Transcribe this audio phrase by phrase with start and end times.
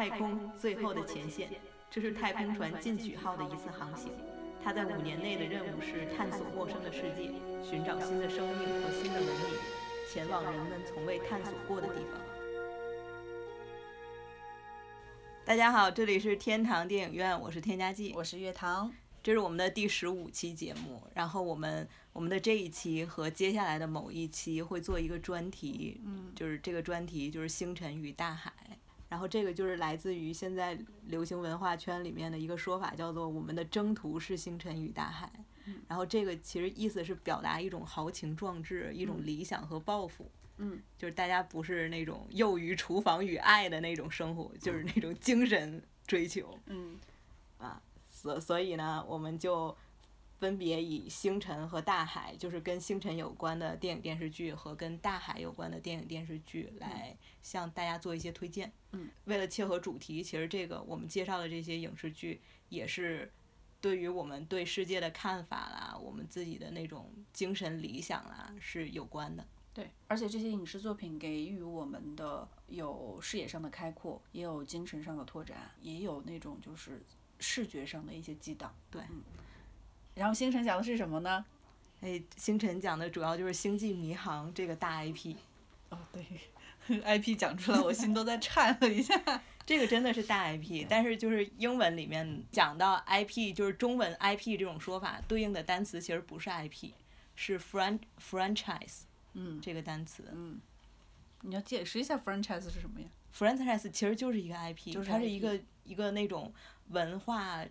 [0.00, 1.50] 太空最后的前线，
[1.90, 4.10] 这是太空船进取号的一次航行。
[4.64, 7.30] 它在五年内的任务是探索陌生的世界，
[7.62, 9.58] 寻找新的生命和新的文明，
[10.10, 12.18] 前往人们从未探索过的地方。
[15.44, 18.90] 大家好，这里是天堂电影院，我是添加剂，我是月堂，
[19.22, 21.02] 这是我们的第十五期节目。
[21.14, 28.50] 然后我们我们的这一期和接下来的某一期会做一个专题，嗯，就是这个专题就是星辰与大海。
[29.10, 30.78] 然后这个就是来自于现在
[31.08, 35.30] 流行文化圈里面的一个说法，叫做我们的征途是星辰与大海。
[35.86, 40.30] 然后这个其实意思是表达一种豪情壮志、一种理想和抱负。
[40.56, 46.56] 嗯，就是大家不是那种囿于厨房与爱的那种生活，就是那种精神追求。
[46.66, 46.96] 嗯，
[47.58, 49.76] 啊，所所以呢，我们就。
[50.40, 58.72] 分别以星辰和大海，就是跟星辰有关的电影电视剧和跟大海有关的电影电视剧，来向大家做一些推荐。
[58.92, 63.30] 嗯，为了切合主题，其实这个我们介绍的这些影视剧，也是
[63.82, 69.46] 对于我们对世界的看法啦，我们自己的那种精神理想啦是有关的。
[69.74, 77.04] 对，而且这些影视作品给予我们的有视野上的开阔，也有精神上的拓展，也有那种就是
[77.38, 78.74] 视觉上的一些激荡。
[78.90, 79.02] 对。
[80.14, 81.44] 然后星辰讲的是什么呢？
[82.00, 85.36] 哎，星辰讲的主要就是《星际迷航》这个大 IP。
[85.90, 86.24] 哦，对
[86.88, 89.20] ，IP 讲出来，我心都在颤了一下。
[89.66, 96.90] 这个真的是大 IP，但是就是英文里面讲到 IP，就是中文 IP 这种说法对应的单词其实不是 IP，
[97.36, 99.02] 是 fran franchise。
[99.34, 99.60] 嗯。
[99.60, 100.24] 这个单词。
[100.32, 100.58] 嗯。
[101.42, 106.52] 你要解释一下 franchise 是什么呀？franchise 其实就是一个 IP，就是它是一个一个那种
[106.88, 107.64] 文化。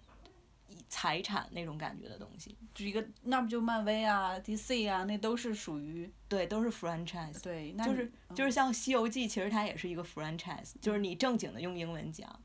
[0.88, 7.42] 财产那种感觉的东西，就一个那不就漫威啊、DC 啊，那都是属于对，都是 franchise。
[7.42, 12.42] 对，那就是就是像《西游记》，其实它也是一个 franchise，就是你正经的用英文讲，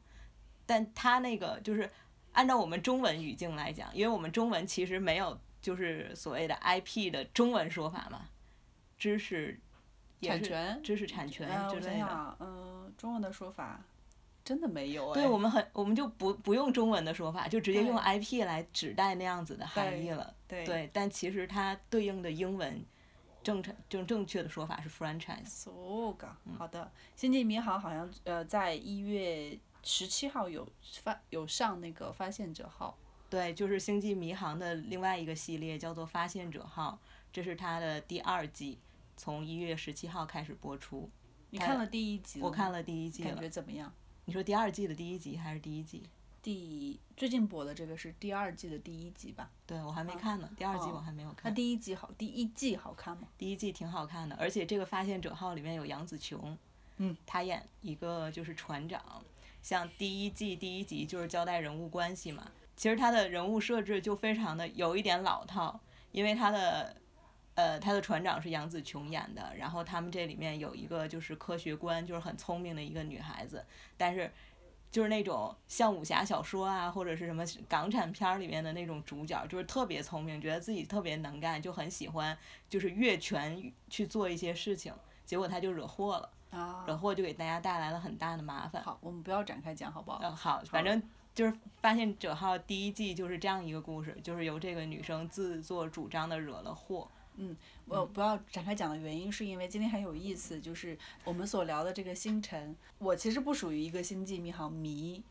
[0.67, 1.91] 但它那个就是
[2.33, 8.29] 按照我们中文语境来讲，因为我们中文其实没有就是所谓的 IP 的中文说法嘛，
[8.99, 9.61] 知识
[10.21, 12.37] 产权、知识产权之类的。
[12.41, 13.85] 嗯，中文的说法。
[14.45, 20.35] 真的没有哎，对我们很，我们就不不用中文的说法，就直接用 IP 来指代那样子的含义了。
[20.47, 22.85] 对，但其实它对应的英文
[23.43, 25.47] 正常正正确的说法是 franchise。
[25.47, 26.15] So
[26.59, 26.85] 好的，
[27.21, 30.69] 《星际迷航》好像呃在一月十七号有
[31.03, 32.99] 发有上那个发现者号。
[33.31, 36.99] 对，就是《星际迷航》的另外一个系列叫做发现者号，
[37.33, 38.79] 这是它的第二季，
[39.17, 41.11] 从一月十七号开始播出。
[41.51, 43.93] 你看了第一集我看了第一季感觉怎么样？
[44.27, 46.03] 你说第二季的第一集还是第一季？
[46.43, 49.51] 第最近播的这个是第二季的第一集吧？
[49.67, 51.51] 对，我还没看呢，第二季我还没有看。
[51.51, 53.29] 那第一季好，第一季好看吗？
[53.37, 56.57] 第一季挺好看的，而且这个发现者号里面有杨紫琼，
[56.99, 59.23] 嗯，她演一个就是船长，
[59.63, 65.81] 像第一季第一集就是交代人物关系嘛，其实她的人物设置就非常的有一点老套，
[66.13, 66.97] 因为她的。
[67.55, 73.65] 呃，他的船长是杨紫琼演的，然后他们这里面有一个就是科学官，就是很聪明的一个女孩子，
[73.97, 74.29] 但是
[74.91, 82.37] 就是那种像武侠小说啊，或者是什么港产片里面的那种主角，就是特别聪明，觉得自己特别能干，就很喜欢
[82.69, 84.93] 就是越权去做一些事情，
[85.25, 88.83] 结果他就惹祸了，惹祸就给大家带来了很大的麻烦。
[88.83, 90.19] 好，我们不要展开讲，好不好？
[90.23, 91.01] 嗯，好，反正
[91.33, 97.09] 就是发现者号第一季就是这样一个故事，就是由这个女生自作主张的惹了祸。
[97.37, 97.57] 嗯，
[97.87, 105.23] 我不要展开讲的原因是因为今天很有意思，就是我们所聊的这个星辰，我其实不属于一个星际迷航迷，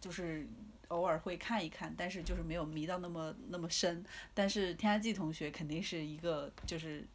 [0.00, 0.46] 就是
[0.88, 4.04] 偶尔会看一看，但是就是没有迷到那么那么深。
[4.34, 7.06] 但是天下季同学肯定是一个就是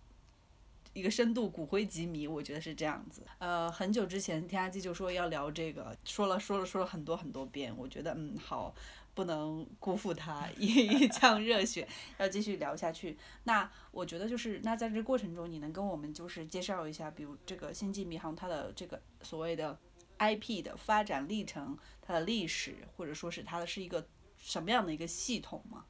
[0.94, 3.22] 一个深度骨灰级迷，我觉得是这样子。
[3.40, 8.74] 呃，很久之前天下季就说要聊这个，说了说了说了很多很多遍，我觉得嗯好。
[9.20, 11.86] 不能辜负他一 一腔热血，
[12.20, 13.18] 要继续聊下去。
[13.44, 19.78] 那我觉得就是，那在这过程中，你能跟我们就是介绍一下，比如这个《星际迷航》它的这个所谓的
[20.20, 24.08] IP 的发展历程，它的历史，或者说是它的是一个
[24.38, 25.84] 什么样的一个系统吗？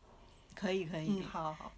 [0.55, 1.19] 可以，可以。
[1.19, 1.71] 嗯，好好。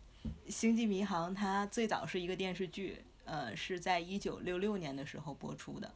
[0.49, 5.93] 《星际迷航》它最早是一个电视剧，呃，是在一九六六年的时候播出的。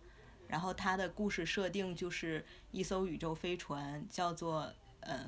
[0.49, 4.69] 然后它的故事设定就是一艘宇宙飞船，叫做。
[5.01, 5.23] 呃，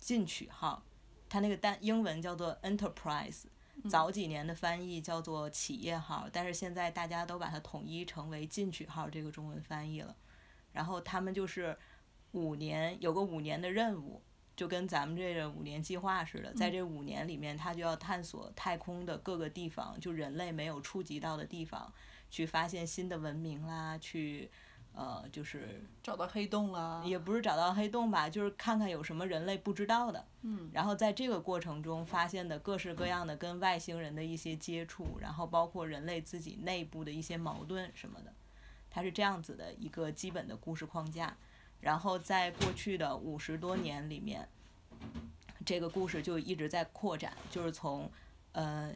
[0.00, 0.82] 进取号，
[1.28, 3.42] 它那个单英文叫做 Enterprise，
[3.88, 10.16] 早几年的翻译叫做企业号，但是现在大家都把它统一成为进取号这个中文翻译了。
[10.72, 11.76] 然后他们就是
[12.32, 14.22] 五年有个五年的任务，
[14.56, 21.92] 就跟咱们这个五年计划似的，在这五年里面，他就要探索太空的各个地方，就人类没有触及到的地方，
[22.30, 24.50] 去发现新的文明啦，去。
[24.92, 30.26] 呃，就是找到黑洞了，也不是找到黑洞吧，就是看看有什么人类不知道的。
[30.42, 38.34] 嗯，然后在这个过程中发现的各式各样的跟外星人的一些接触，然后包括人类自己内部的一些矛盾什么的，
[38.90, 41.34] 它是这样子的一个基本的故事框架。
[41.80, 44.46] 然后在过去的五十多年里面，
[45.64, 48.10] 这个故事就一直在扩展，就是从
[48.52, 48.92] 呃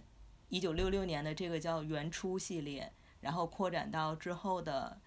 [0.49, 4.99] 一九六六年的这个叫原初系列，然后扩展到之后的。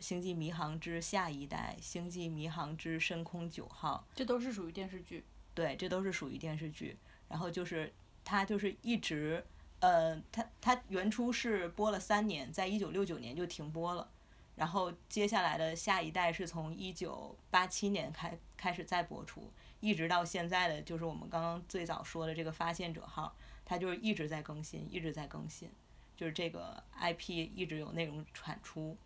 [0.00, 5.24] 星际迷航之下一代，星际迷航之深空九号，这都是属于电视剧。
[5.54, 6.96] 对，这都是属于电视剧。
[7.28, 7.92] 然后就是
[8.24, 9.44] 它就是一直，
[9.80, 14.10] 呃，它它原初是播了三年，在一九六九年就停播了。
[14.54, 25.70] 然后接下来的下一代是从一九八七年开开始再播出，一直到现在的就是我们刚刚最早说的这个发现者号，它就是一直在更新，一直在更新，
[26.16, 28.96] 就是这个 IP 一直有内容产出。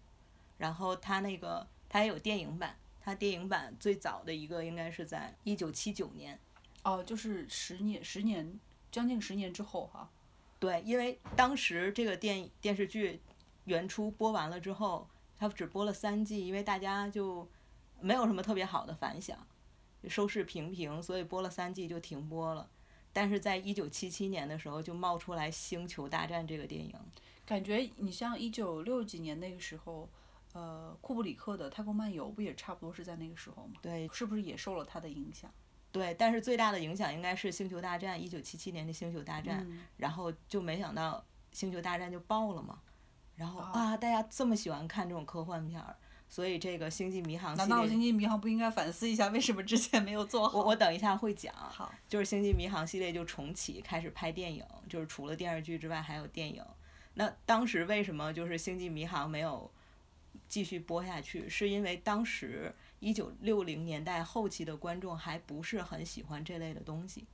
[0.63, 6.39] 然后它那个它也有电影版，它电影版最早的一个应该是在一九七九年，
[6.85, 8.61] 哦，就是十年十年
[8.93, 10.09] 将近十年之后哈。
[10.61, 13.21] 对，因为当时这个电电视剧
[13.65, 17.49] 原初播完了之后，它只播了三季，因为大家就
[18.01, 19.37] 没有什么特别好的反响，
[20.09, 22.71] 收视平平，所以播了三季就停播了。
[23.13, 26.95] 但是在一九七七年的时候，就冒出来《星球大战》这个电影。
[27.45, 30.09] 感觉你像一九六几年那个时候。
[30.53, 33.81] 呃，库布里克的《太空漫游》不也差不多是在那个时候吗？
[33.81, 35.51] 对，是不是也受了他的影响？
[35.91, 39.67] 对，但是最大的影响应该是《星球大战》，一九七七年的《星球大战》，
[39.97, 41.19] 然后就没想到
[41.59, 42.81] 《星球大战》就爆了嘛，
[43.37, 45.97] 然后啊，大家这么喜欢看这种科幻片儿，
[46.29, 50.59] 所以这个《星际迷航》难道《星际迷航》不应该反思一下为什么之前没有做好？
[50.59, 56.65] 我我等一下会讲，好，就是《星际迷航》系列就重启，开始拍电影，就是除了电视剧之外还有电影。
[57.15, 59.71] 那当时为什么就是《星际迷航》没有？
[60.49, 67.27] 继续播下去，是因为当时一九六零年代后期的观众还不是很喜欢这类的东西，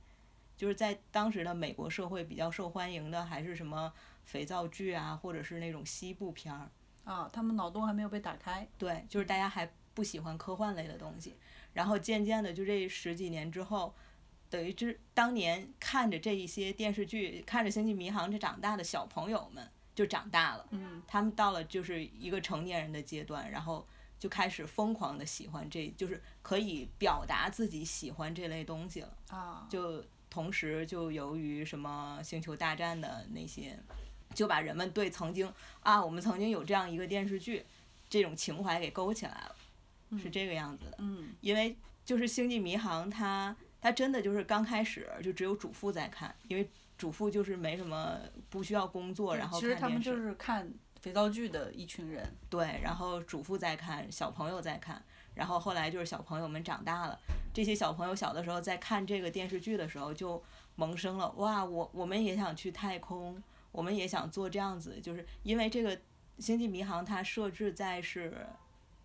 [0.57, 3.91] 就是在当时的美国社会比较受欢迎的还是什么
[4.23, 6.69] 肥皂剧啊，或者是那种西部片儿。
[7.05, 8.67] 啊，他们脑洞还没有被打开。
[8.77, 11.33] 对，就是大家还不喜欢科幻类的东西，
[11.73, 13.95] 然后渐渐的就这十几年之后，
[14.49, 19.67] 等于这当年看着这一些电视剧，看着《星际迷航》这长大的小朋友们。
[19.99, 20.65] 就长大了，
[21.05, 23.85] 他们到了就是一个成年人的阶段，然后
[24.17, 29.17] 就开始疯狂的喜欢这，就是可以表达自己喜欢这类东西了。
[29.27, 33.77] 啊，就同时就由于什么星球大战的那些，
[34.33, 37.65] 就把人们对曾经啊，我们曾经有这样一个电视剧，
[38.09, 40.95] 这种情怀给勾起来了，是这个样子的。
[40.99, 41.75] 嗯，因为
[42.05, 46.69] 就是星际迷航，它它真的就是刚开始就只有主妇在看，因为。
[46.99, 48.19] 主妇就是没什么
[48.49, 50.69] 不需要工作，然后其实他们就是看
[50.99, 52.29] 肥皂剧的一群人。
[52.49, 55.01] 对，然后主妇在看，小朋友在看，
[55.33, 57.17] 然后后来就是小朋友们长大了，
[57.53, 60.43] 这些小朋友小的时候在看这个电视剧的时候就
[60.75, 63.41] 萌生了哇，我我们也想去太空，
[63.71, 65.97] 我们也想做这样子，就是因为这个
[66.37, 68.45] 星际迷航它设置在是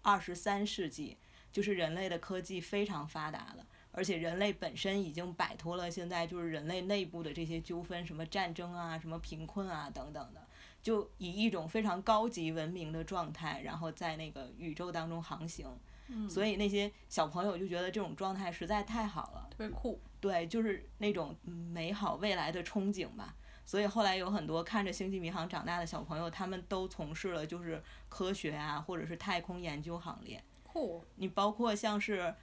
[0.03, 1.17] 二十三世纪，
[1.53, 3.65] 就是人类的科技非常发达了。
[3.97, 10.45] 而且人类本身已经摆脱了现在就是人类内部的这些纠纷，什么战争啊，什么贫困啊等等的，
[10.83, 15.69] 就以一种非常高级文明的状态，然后在那个宇宙当中航行。
[16.09, 16.29] 嗯。
[16.29, 20.01] 所以那些小朋友就觉得这种状态实在太好了，特别酷。
[20.21, 23.37] 对，就是那种美好未来的憧憬吧。
[23.65, 30.43] 所以后来有很多看着《星际迷航》长大的小朋友，他们都从事了就是科学啊，或者是太空研究行列。
[30.65, 31.05] 酷。
[31.15, 32.35] 你包括像是。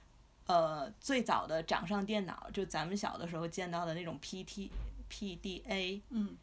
[0.46, 4.70] 呃，最早的掌上电脑，就咱们小的时候见到的那种 P T
[5.08, 6.36] P D A，嗯，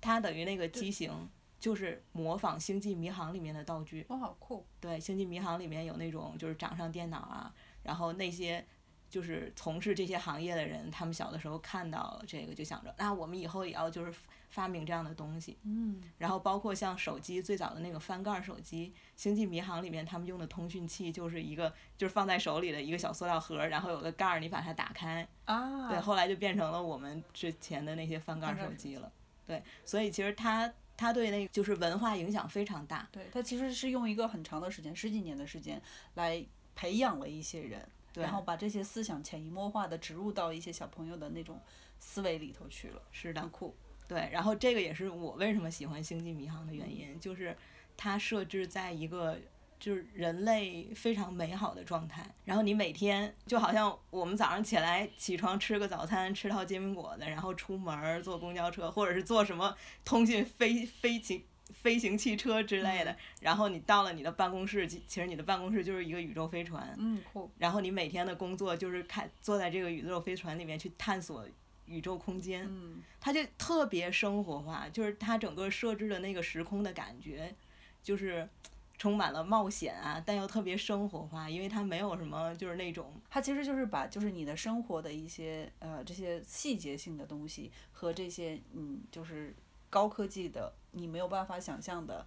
[0.00, 4.04] 它等于那个机型就是模仿《星际迷航》里面的道具。
[4.08, 4.66] 哇，好酷！
[4.80, 8.64] 对，《星际迷航》里面有那种就是掌上电脑啊，然后那些
[9.08, 14.12] 就是从事这些行业的人，他们小的时候看到了这个，就想着那我们以后也要就是。
[14.54, 29.10] 发明这样的东西，嗯，然后包括像手机最早的那个翻盖手机，《星际迷航》里面他们用的通讯器就是一个就是放在手里的一个小塑料盒，然后有个盖儿，你把它打开，啊，对，后来就变成了我们之前的那些翻盖手机了，
[29.44, 35.82] 对，所以其实它它对那就是文化影响非常大，对，它其实是用一个很长的时间，十几年的时间
[36.14, 36.46] 来
[36.76, 37.84] 培养了一些人，
[38.14, 41.60] 然后把这些思想潜移默化的植入到一些小朋友的那种
[41.98, 43.74] 思维里头去了，是的，很酷。
[44.06, 47.56] 对，然后这个也是我为什么喜欢《星际迷航》的原因，就是
[47.96, 49.38] 它设置在一个
[49.78, 52.24] 就是人类非常美好的状态。
[52.44, 61.42] 然后你每天就好像我们早上起来起床吃个早餐，吃套煎饼果子，然后出门坐公交车或者是坐什么通讯飞飞行
[61.72, 71.46] 飞行汽车之类的，然后你到了你的办公室，其其实你的办公室就是一个宇宙飞船，嗯，酷，然后你每天的工作就是看坐在这个宇宙飞船里面去探索
[71.86, 77.54] 宇宙空间，嗯它就特别生活化，就是它整个设置的那个时空的感觉，
[78.02, 78.48] 就是
[78.96, 89.54] 充满了冒险啊，但又特别生活化，因为它没有什么就是那种它其实就是把就是你的生活的一些呃这些细节性的东西和这些嗯就是
[89.90, 92.26] 高科技的你没有办法想象的，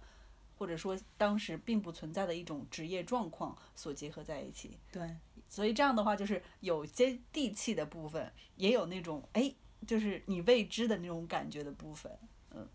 [0.58, 4.78] 或者说当时并不存在的一种职业状况所结合在一起。
[4.92, 5.16] 对
[5.48, 9.52] 所以这样的话，就是有接地气的部分，也有那种哎，
[9.86, 12.10] 就是你未知的那种感觉的部分。
[12.50, 12.68] 嗯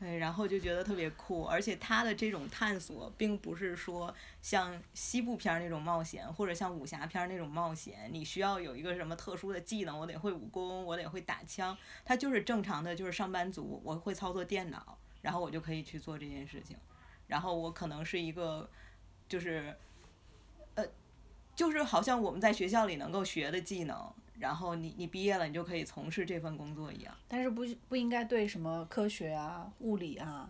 [0.00, 16.76] 对，然后就觉得特别酷，而且他的这种探索，并不是说像西部片那种冒险，或者像武侠片那种冒险，你需要有一个什么特殊的技能，我得会武功，我得会打枪，他就是正常的，就是上班族，我会操作电脑，然后我就可以去做这件事情，
[17.26, 18.70] 然后我可能是一个，
[19.28, 19.76] 就是，
[21.58, 23.96] 就是好像我们在学校里能够学的技能。
[24.38, 27.12] 然后你你毕业了，你就可以从事这份工作一样。
[27.26, 30.48] 但是不不应该对什么科学啊、物理啊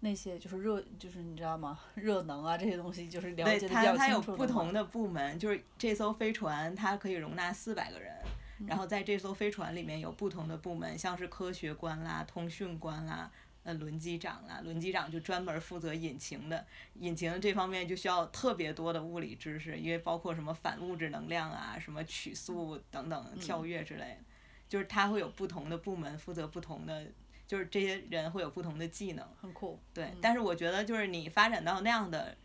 [0.00, 1.80] 那些就是热就是你知道吗？
[1.96, 8.14] 热能啊这些东西就是了解的比较它有清楚吗不同的部门，就是这艘飞船它可以容纳四百个人，
[8.66, 13.30] 然后在这艘飞船里面有不同的部门，像是科学官啦、通讯官啦、
[13.64, 16.64] 呃轮机长啊，轮机长就专门负责引擎的，
[17.00, 24.18] 引擎这方面就需要特别多的物理知识，因为包括什么反物质能量啊、什么曲速等等跳跃之类的，
[24.68, 27.06] 就是他会有不同的部门负责不同的，
[27.46, 29.26] 就是这些人会有不同的技能。
[29.40, 29.80] 很酷。
[29.92, 32.36] 对，但是我觉得就是你发展到那样的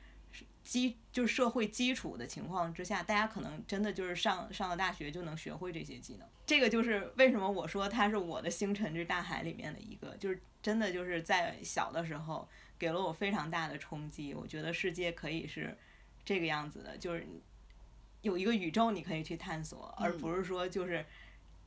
[0.69, 6.27] 基，就是社会基础的情况之下，大家可能真的就是上上了大学就能学会这些技能。
[6.45, 12.47] 这个就是为什么我说它是我的星辰之大海里面的一个，就是真的就是在小的时候
[12.77, 14.35] 给了我非常大的冲击。
[14.35, 15.75] 我觉得世界可以是
[16.23, 17.25] 这个样子的，就是
[18.21, 21.03] 有一个宇宙你可以去探索，而不是说就是。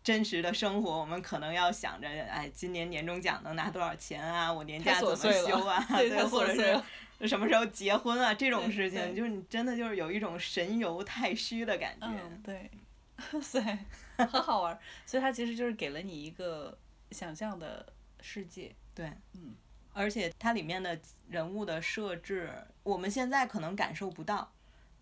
[0.04, 4.52] 真实的生活，我们可能要想着，哎，今年年终奖能拿多少钱啊？
[4.52, 5.86] 我年假怎么休啊？
[5.90, 6.82] 对， 或者是
[7.26, 8.34] 什么时候结婚啊？
[8.34, 12.06] 这种事情，就是你真的就是有一种神游太虚的感觉。
[12.06, 12.70] 嗯，对，
[13.32, 13.78] 哇塞，
[14.16, 14.78] 很好玩儿。
[15.06, 16.76] 所以它其实就是给了你一个
[17.10, 18.74] 想象的世界。
[18.94, 19.54] 对，嗯，
[19.92, 20.98] 而且它里面的
[21.28, 22.52] 人物的设置，
[22.82, 24.52] 我们现在可能感受不到。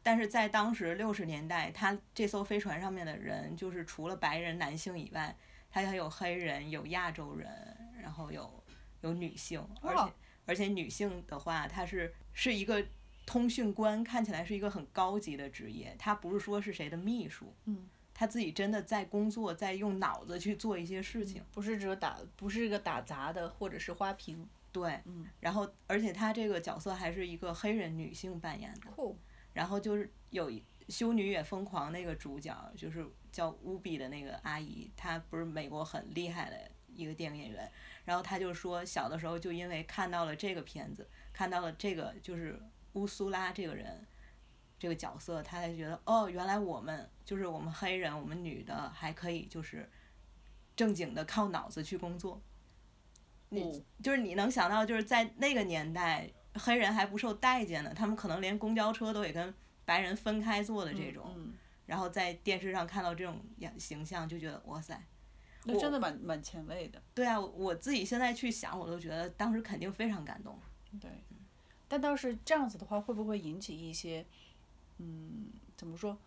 [0.02, 5.36] 但是在当时六十年代，他这艘飞船上面的人，就是除了白人男性以外，
[5.70, 7.46] 他还有黑人、有亚洲人，
[8.00, 8.50] 然后有
[9.02, 10.12] 有女性，而且
[10.46, 12.84] 而且女性的话，她是是一个
[13.26, 24.48] 通讯官，看起来是一个很高级的职业，她不是说是谁的秘书，嗯，她自己真的在工作，在用脑子去做一些事情，不是只有打，不是一个打杂的或者是花瓶。
[24.72, 28.90] 对，嗯，然后而且她这个角色还是一个黑人女性扮演的。
[28.90, 29.18] 酷。
[29.52, 30.48] 然后就是有
[30.88, 37.70] 《修女也疯狂》那个主角，就是叫乌比的那个阿姨，她不是美国很厉害的一个电影演员。
[38.10, 42.60] 然后他就说，小的时候就因为看到了这个片子，看到了这个就是
[42.94, 44.04] 乌苏拉这个人
[44.80, 49.88] 这个角色，他才觉得哦，原来我们就是我们黑人，我们女的还可以就是
[50.74, 52.42] 正经的靠脑子去工作。
[53.50, 56.28] 你就是你能想到，就是在那个年代。
[56.54, 61.54] 黑人还不受待见呢，他们可能连公交车都得跟白人分开坐的这种，嗯、
[61.86, 63.40] 然后在电视上看到这种
[63.78, 65.00] 形象，就觉得哇塞，
[65.64, 67.00] 那真的蛮蛮前卫的。
[67.14, 70.58] 对啊，我自己现在去想，我都觉得当时肯定非常感动。
[71.00, 71.10] 对，
[71.88, 74.24] 但倒是这样子的话，会不会引起一些，
[74.98, 76.18] 嗯，怎么说，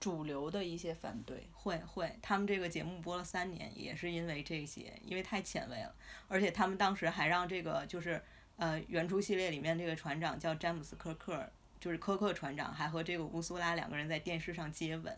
[0.00, 1.48] 主流的一些反对？
[1.52, 5.94] 会会，他们这个节目播了三年，也是因为这些，因为太前卫了，
[6.28, 8.22] 而且他们当时还让这个就是。
[8.60, 15.16] 呃，原初系列里面这个船长叫詹姆斯·科克，就是科克船长，还和这个乌苏拉两个人在电视上接吻。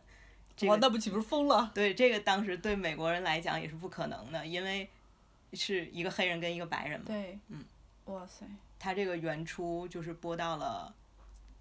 [0.60, 1.70] 这个、哇，那不岂不是疯了？
[1.74, 4.86] 对，这个当时对美国人来讲也是不可能的，因为
[5.54, 7.06] 是一个黑人跟一个白人嘛。
[7.06, 7.38] 对。
[7.48, 7.64] 嗯。
[8.04, 8.44] 哇塞。
[8.78, 10.94] 他这个原初就是播到了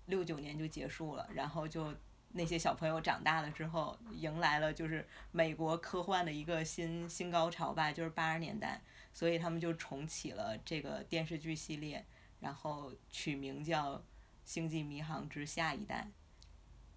[0.07, 1.93] 六九年就结束了，然后就
[2.33, 8.81] 那些小朋友长大了之后，迎来了就是美国科幻的一个新新高潮吧，就是八十年代。
[9.13, 12.05] 所以他们就重启了这个电视剧系列，
[12.41, 13.95] 然后取名叫
[14.45, 16.07] 《星际迷航之下一代》。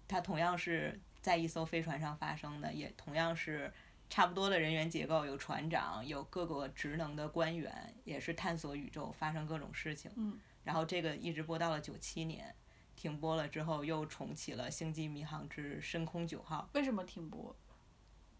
[0.07, 3.73] 它同样是在一艘飞船上发生的，也同样是
[4.11, 10.11] 差不多的人员结构，有船长，有各个职能的官员，也是探索宇宙，发生各种事情。
[10.15, 10.37] 嗯。
[10.63, 12.53] 然后这个一直播到了九七年，
[12.95, 16.69] 停播了之后又重启了《星际迷航之深空九号》。
[16.77, 17.55] 为什么停播？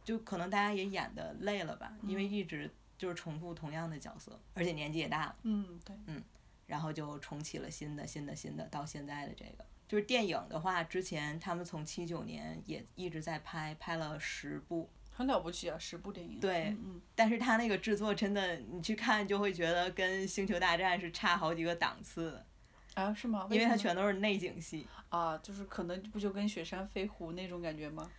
[0.04, 2.70] 就可能大家也演的累了吧，因为一直。
[2.96, 5.36] 就是重复同样的角色，而且年纪也大了。
[5.42, 5.94] 嗯，对。
[6.06, 6.24] 嗯，
[6.68, 9.66] 然后就重启了新的、新的、新的，到现在的这个。
[9.94, 16.40] 就是电影的话，之前他们从七九年也一直在拍，拍了十部，很了不起啊，十部电影。
[16.40, 22.46] 对嗯嗯，但是他那个制作真的，你去看就会觉得跟《星球大战》是差好几个档次的，
[22.96, 23.48] 啊，是吗？
[23.52, 28.10] 因为它全都是内景戏，啊，就是可能不就跟雪山飞狐那种感觉吗？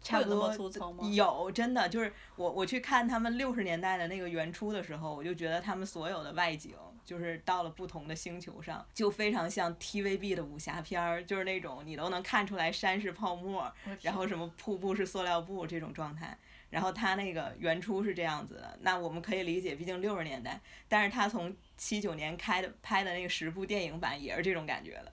[0.00, 1.06] 差不多粗糙吗？
[1.10, 6.74] 有真的就是我我去看他们六十年代的那个原初的时候，我就觉得他们所有的外景
[7.10, 13.68] 就是到了不同的星球上，就非常像 TVB 的武侠片儿，就是那种你都能看出来山是泡沫，
[14.00, 16.38] 然后什么瀑布是塑料布这种状态。
[16.70, 20.60] 然后他那个原初是这样子的，那我们可以理解，毕竟六十年代。
[20.88, 25.10] 但是他从七九年开的拍的那个十部电影版也是这种感觉的，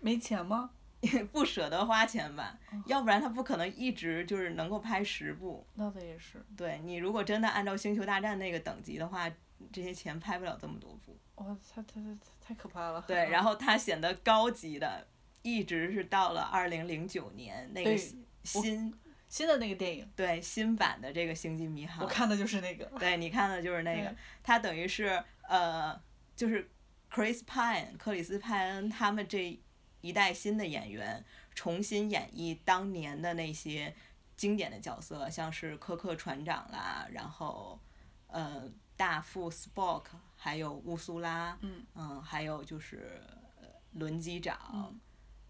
[0.00, 0.68] 没钱吗？
[1.32, 5.66] 不舍得花钱吧，哦要不然他不可能一直就是能够拍十部。
[5.76, 6.44] 那倒也是。
[6.56, 9.28] 对你如果真的按照《星球大战》那个等级的话，
[9.72, 11.18] 这些钱拍不了这么多部。
[11.36, 13.04] 哇，太太太太可怕了。
[13.06, 15.06] 对， 然后它显得高级的，
[15.42, 18.94] 一直是到了二零零九年那个新新
[19.28, 22.10] 新的那个电影，对新版的这个《星际迷航我》。
[22.12, 22.84] 看的就是那个。
[22.98, 25.98] 对你看的就是那个对，它等于是呃，
[26.36, 26.70] 就是
[27.10, 29.58] Chris Pine 克里斯派恩他们这
[30.00, 33.94] 一代新的演员重新演绎当年的那些
[34.36, 37.80] 经典的角色，像是科克船长啦，然后
[38.26, 38.68] 呃
[39.02, 40.04] 大副 Spock，
[40.36, 41.58] 还有乌苏拉，
[41.96, 43.20] 嗯还有就是
[43.60, 44.56] 呃轮机长。
[44.72, 45.00] 嗯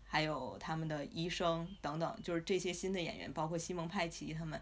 [0.04, 4.60] 还有他们的医生等等，就是这些新的演员，包括西蒙派奇他们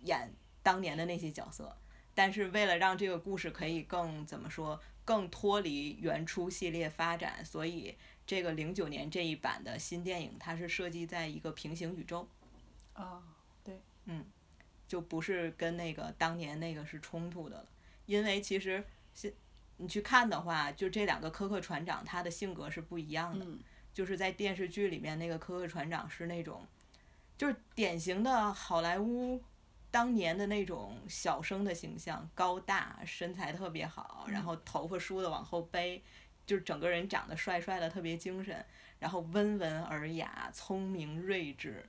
[0.00, 0.30] 演
[0.62, 1.74] 当年的那些角色。
[2.14, 12.28] 但是为了让这个故事可以更怎么说，更脱离原初系列发展，所以这个零九年这一版的新电影，它是设计在一个平行宇宙，
[12.94, 13.22] 啊，
[14.86, 17.68] 就不是跟那个当年那个是冲突的了。
[18.06, 19.32] 因为其实现
[19.76, 23.44] 你去看的话，就这两个科克船长，他的性格是不一样的。
[23.44, 23.58] 嗯
[23.94, 26.66] 就是在电视剧里面那个科克船长是那种，
[27.38, 29.40] 就是典型的好莱坞
[29.88, 36.02] 当年的那种小生的形象，高大，身材特别好，然后头发梳的往后背，
[36.44, 38.66] 就是整个人长得帅帅的，特别精神，
[38.98, 41.88] 然后温文尔雅，聪明睿智，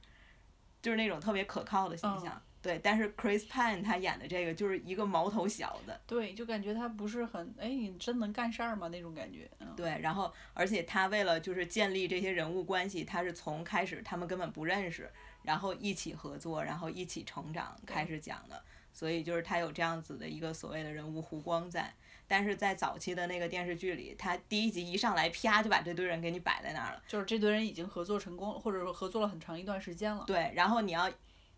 [0.84, 2.40] 就是那种特别可靠的形象。
[2.66, 8.88] 对，但是 Chris Pine 他演的这个就是一个毛头小子，对，就感觉他不是很，哎，你真能干事儿吗？
[8.88, 9.48] 那种感觉。
[9.60, 9.68] 嗯。
[9.76, 15.12] 对，然后而且他为了就是建立这些人物关系，他是从开始他们根本不认识，
[15.44, 21.94] 然后一起合作，然后一起成长开始讲的，所以就是他有这样子的一个所谓的人物弧光在。
[22.28, 27.04] 但是在早期的那个电视剧里，他第一集一上来，啪就把这堆人给你摆在那儿了。
[27.08, 30.24] 就是这堆人已经合作成功，或者说合作了很长一段时间了。
[30.26, 31.08] 对，然后你要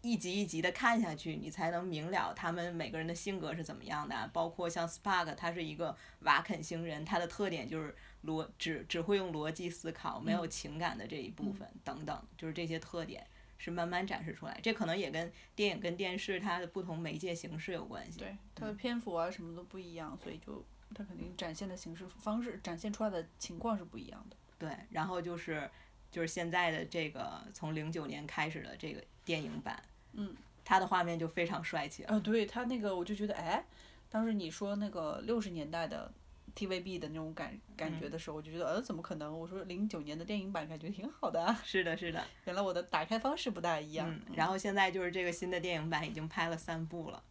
[0.10, 4.30] 一集一集的看下去，你才能明了他们每个人的性格是怎么样的啊。
[4.32, 7.94] 包括像 Spark，他是一个瓦肯星人，他的特点就是
[8.24, 14.58] 逻只只会用逻辑思考，没有嗯情感的这一部分、等等，就是这些特点是慢慢展示出来。
[14.64, 18.20] 这可能也跟电影跟电视它的不同媒介形式有关系。
[18.20, 20.66] 对，它的篇幅啊什么都不一样，所以就
[20.96, 24.38] 它肯定展现的形式方式，展现出来的情况是不一样的。
[24.58, 25.70] 对，然后就是
[26.10, 32.16] 就是现在的这个从零九年开始的这个电影版，嗯，它的画面就非常帅气了。
[32.16, 33.66] 啊，对他那个我就觉得，哎，
[34.10, 36.12] 当时你说那个六十年代的
[36.56, 39.38] TVB 的那种感感觉的时候，我就觉得，呃，怎么可能？
[39.38, 42.24] 我说零九年的电影版感觉挺好的、啊，是的，是的。
[42.46, 44.10] 原来我的打开方式不大一样。
[44.10, 47.22] 嗯，然后现在就是这个新的电影版已经拍了三部了，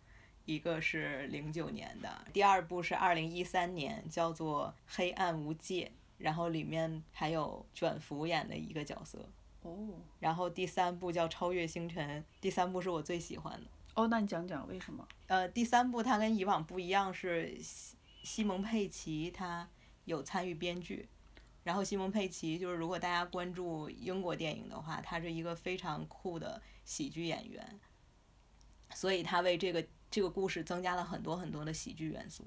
[0.45, 5.87] 一个是零九年的，第二部是二零一三年，叫做《黑暗无界》，
[6.19, 9.29] 然后里面还有卷福演的一个角色，
[9.67, 13.71] 哦然后第三部叫《超越星辰》，第三部是我最喜欢的。
[13.95, 15.07] 哦，那你讲讲为什么？
[15.27, 19.69] 呃，第三部它跟以往不一样，是西西蒙佩奇他
[20.05, 21.09] 有参与编剧，
[21.65, 27.81] 然后西蒙佩奇就是如果大家关注英国电影的话，他是一个非常酷的喜剧演员，
[28.95, 32.45] 所以他为这个这个故事增加了很多很多的喜剧元素。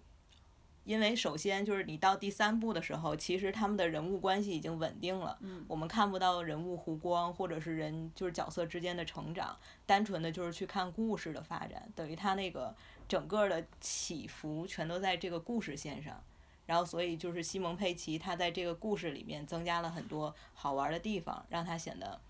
[0.86, 12.76] 因为首先就是你到第三部的时候，其实他们的人物关系已经稳定了，嗯我们看不到人物弧光或者是人就是角色之间的成长，单纯的就是去看故事的发展，等于他那个
[13.08, 16.24] 整个的起伏全都在这个故事线上。
[16.66, 22.22] 然后，所以就是西蒙佩奇他在这个故事里面增加了很多好玩的地方，让他显得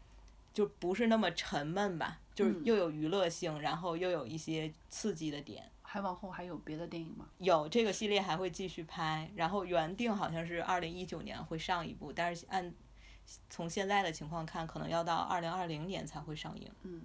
[0.54, 5.70] 就不是那么沉闷吧，就是嗯又有娱乐性，然后又有一些刺激的点。
[5.92, 7.28] 还往后还有别的电影吗？
[7.40, 12.72] 有这个系列还会继续拍，然后原定好像是二零一九年会上一部，但是按
[13.50, 16.72] 从现在的情况看，可能要到二零二零年才会上映。
[16.84, 17.02] 嗯，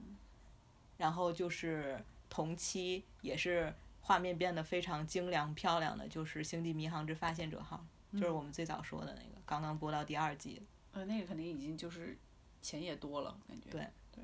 [0.98, 7.82] 然后就是同期也是画面变得非常精良漂亮的，就是《星际迷航之发现者号》。
[8.20, 10.60] 就是我们最早说的那个，刚刚播到第二季。
[10.92, 12.18] 呃，那个肯定已经就是
[12.60, 13.70] 钱也多了，感觉。
[13.70, 14.22] 对对。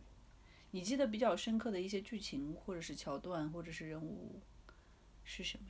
[0.72, 4.38] 你记得比较深刻的一些剧情，或者是桥段，或者是人物
[5.30, 5.66] 是什么？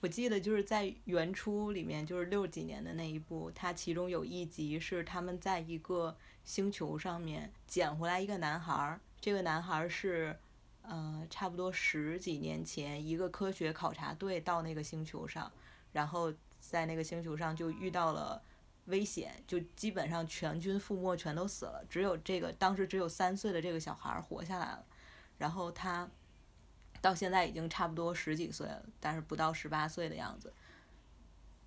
[0.00, 10.38] 我记得就是在原初里面，就是六几年的那一部，它其中有一集是他们在一个星球上面捡回来一个男孩儿，这个男孩儿是，
[10.82, 15.50] 呃，差不多十几年前一个科学考察队到那个星球上，
[15.92, 18.42] 然后在那个星球上就遇到了
[18.84, 24.84] 危险，就基本上全军覆没，全都死了，只有这个当时只有三岁的这个小孩儿活下来了，
[25.38, 26.06] 然后他。
[27.00, 30.52] 到现在已经差不多十几岁了，但是不到十八岁的样子。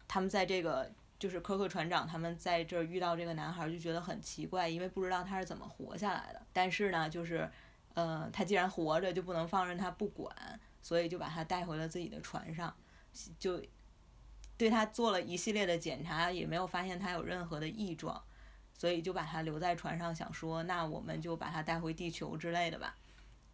[0.07, 6.41] 他们在这个就是科克船长他们在这儿遇到这个男孩就觉得很奇怪，因为不知道他是怎么活下来的。
[6.51, 7.49] 但是呢，就是
[7.95, 10.35] 呃，他既然活着，就不能放任他不管，
[10.81, 12.75] 所以就把他带回了自己的船上，
[13.39, 13.59] 就
[14.57, 18.21] 对他做了一系列的检查，也没有发现他有任何的异状，
[18.77, 22.95] 所以就把他留在船上，想说那我们就把他带回地球之类的吧。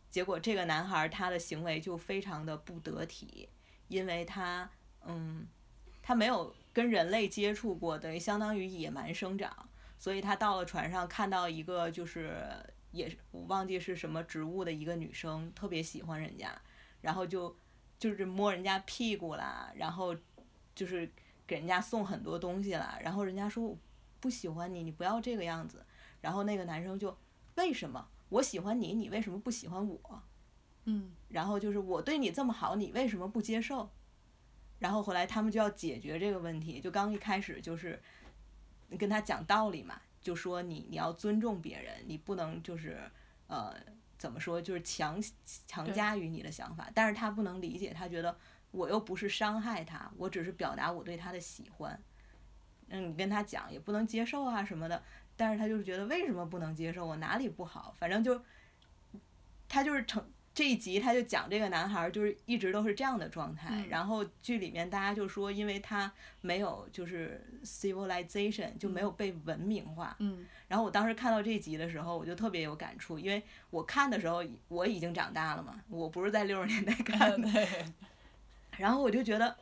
[0.09, 3.47] 结果这个男孩他的行为就非常的不得体，
[3.87, 4.69] 因为他，
[5.05, 5.47] 嗯，
[6.01, 12.43] 他没有跟人类接触过，等于相当于野蛮生长，所以他到了船上看到一个就是
[12.91, 16.59] 也是我忘记是什么植物的一个女生，特别喜欢人家，
[17.01, 17.55] 然后就
[17.99, 20.15] 就是摸人家屁股啦，然后
[20.73, 21.07] 就是
[21.45, 23.77] 给人家送很多东西啦，然后人家说
[24.19, 25.85] 不喜欢你，你不要这个样子，
[26.21, 27.15] 然后那个男生就
[27.55, 28.07] 为什么？
[28.29, 30.23] 我喜欢你，你为什么不喜欢我？
[30.85, 33.89] 嗯，然后就是我对你这么好，你为什么不接受？
[34.79, 38.01] 然后后来他们就要解决这个问题，就刚一开始就是
[38.97, 42.99] 跟他讲道理嘛，就说你你要尊重别人，你不能就是
[43.47, 43.75] 呃
[44.17, 45.21] 怎么说就是强
[45.67, 48.37] 强加于你的想法，但是他不能理解，他觉得
[48.71, 52.01] 我又不是伤害他，我只是表达我对他的喜欢。
[52.87, 55.03] 嗯，你跟他讲也不能接受啊什么的。
[55.39, 57.95] 但是他就是觉得为什么不能接受我哪里不好？
[57.97, 58.41] 反正就，
[59.69, 60.21] 他就是成
[60.54, 63.86] 这一集他就讲这个男孩就是一直都是这样的状态。
[63.88, 70.13] 然后剧里面大家就说，因为他没有就是 civilization 就没有被文明化。
[70.19, 70.45] 嗯。
[70.67, 77.67] 然后我当时看到这集的时候，我就特别有感触，因为我看的时候我已经长大了嘛，我不是在六十年代看的。
[78.78, 79.56] 然后我就觉得，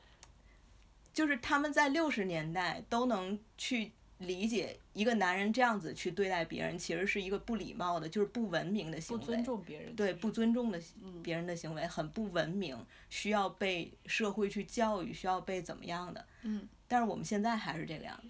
[1.13, 3.91] 就是他们在六十年代都能去。
[4.19, 9.19] 理解一个男人这样子去对待别人，其实是一个不礼貌的，就是不文明的行为。
[9.19, 9.95] 不尊重别人。
[9.95, 10.81] 对，不尊重的
[11.21, 12.75] 别人的行为很不文明，
[13.09, 16.25] 需要被社会去教育，需要被怎么样的？
[16.41, 16.67] 嗯。
[16.87, 18.29] 但是我们现在还是这个样子。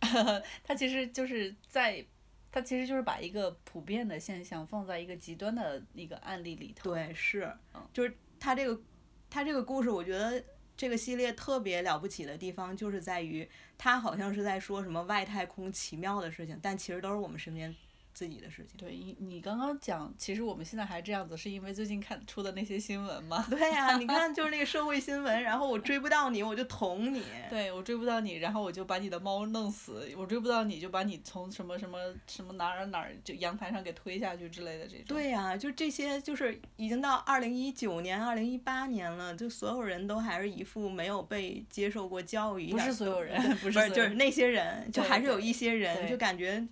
[0.64, 2.04] 他其实就是在，
[2.50, 6.92] 他其实就是把一个普遍的现象放在一个极端的那个案例里头。
[6.92, 7.50] 对，是，
[7.92, 8.82] 就是他这个，
[9.30, 10.42] 他这个故事，我觉得。
[10.76, 17.74] 这个系列特别了不起的地方，就是在于它好像是在说什么外太空奇妙的事情，但其实都是我们身边。
[18.14, 18.76] 自己的事情。
[18.78, 23.44] 对，你你刚刚讲，其实我们现在还这样子，是因为最近看出的那些新闻吗？
[23.50, 27.22] 对呀，你看就是那个社会新闻，然后我追不到你，我就捅你。
[27.50, 31.98] 对，我追不到你，然后我就把你的猫弄死；我追不到你就把你从什么什么
[32.28, 35.04] 什么哪儿哪儿就阳台上给推下去之类的这种。
[35.08, 42.70] 对呀，就这些，就是已经到二零一九年、二零一八年了，就所有人都还是一副没有被接受过教育。
[42.70, 46.64] 不是所有人， 不是就是那些人，就还是有一些人，就感觉。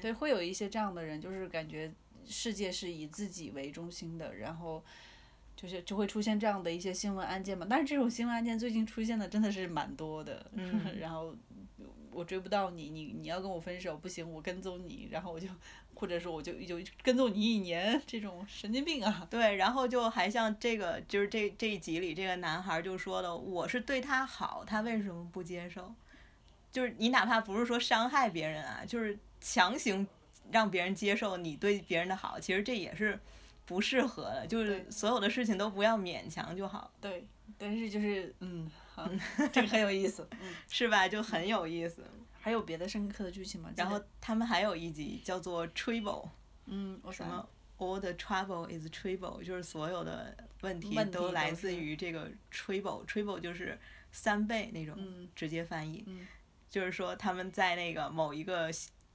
[0.00, 1.92] 对，会有一些这样的人，就是感觉
[2.26, 4.82] 世界是以自己为中心的，然后
[5.56, 7.66] 就是就会出现这样的一些新闻案件嘛。
[7.68, 10.44] 但是这种新闻案件最近出现的真的是蛮多的。
[10.52, 10.96] 嗯。
[11.00, 11.34] 然后
[12.10, 15.48] 我追不到你，你你要跟我分手不行，我跟踪你，然后我就
[15.94, 19.26] 或者说我就就跟踪你一年，这种神经病啊。
[19.30, 25.94] 对，然后就还像这个，就是这这一集里这个男孩就说的，我是对他好，他为什么不接受？
[26.72, 29.18] 就是你哪怕不是说伤害别人啊，就是。
[29.40, 30.06] 强行
[30.50, 33.18] 让别人接受你对别人的好，其实这也是
[33.64, 34.46] 不适合的。
[34.46, 36.92] 就是所有的事情都不要勉强就好。
[37.00, 37.24] 对，
[37.56, 39.08] 但是就是嗯，好，
[39.52, 41.08] 这个很有意思，嗯，是吧？
[41.08, 42.04] 就很有意思。
[42.40, 43.70] 还有别的深刻的剧情吗？
[43.76, 46.28] 然后他们还有一集叫做 Trouble，
[46.66, 47.48] 嗯，我什么
[47.78, 53.78] All the trouble is trouble，就是所有的问题都来自于这个 Trouble，Trouble 就是
[54.10, 54.98] 三倍那种
[55.34, 56.04] 直接翻译，
[56.68, 58.70] 就是说他们在那个某一个。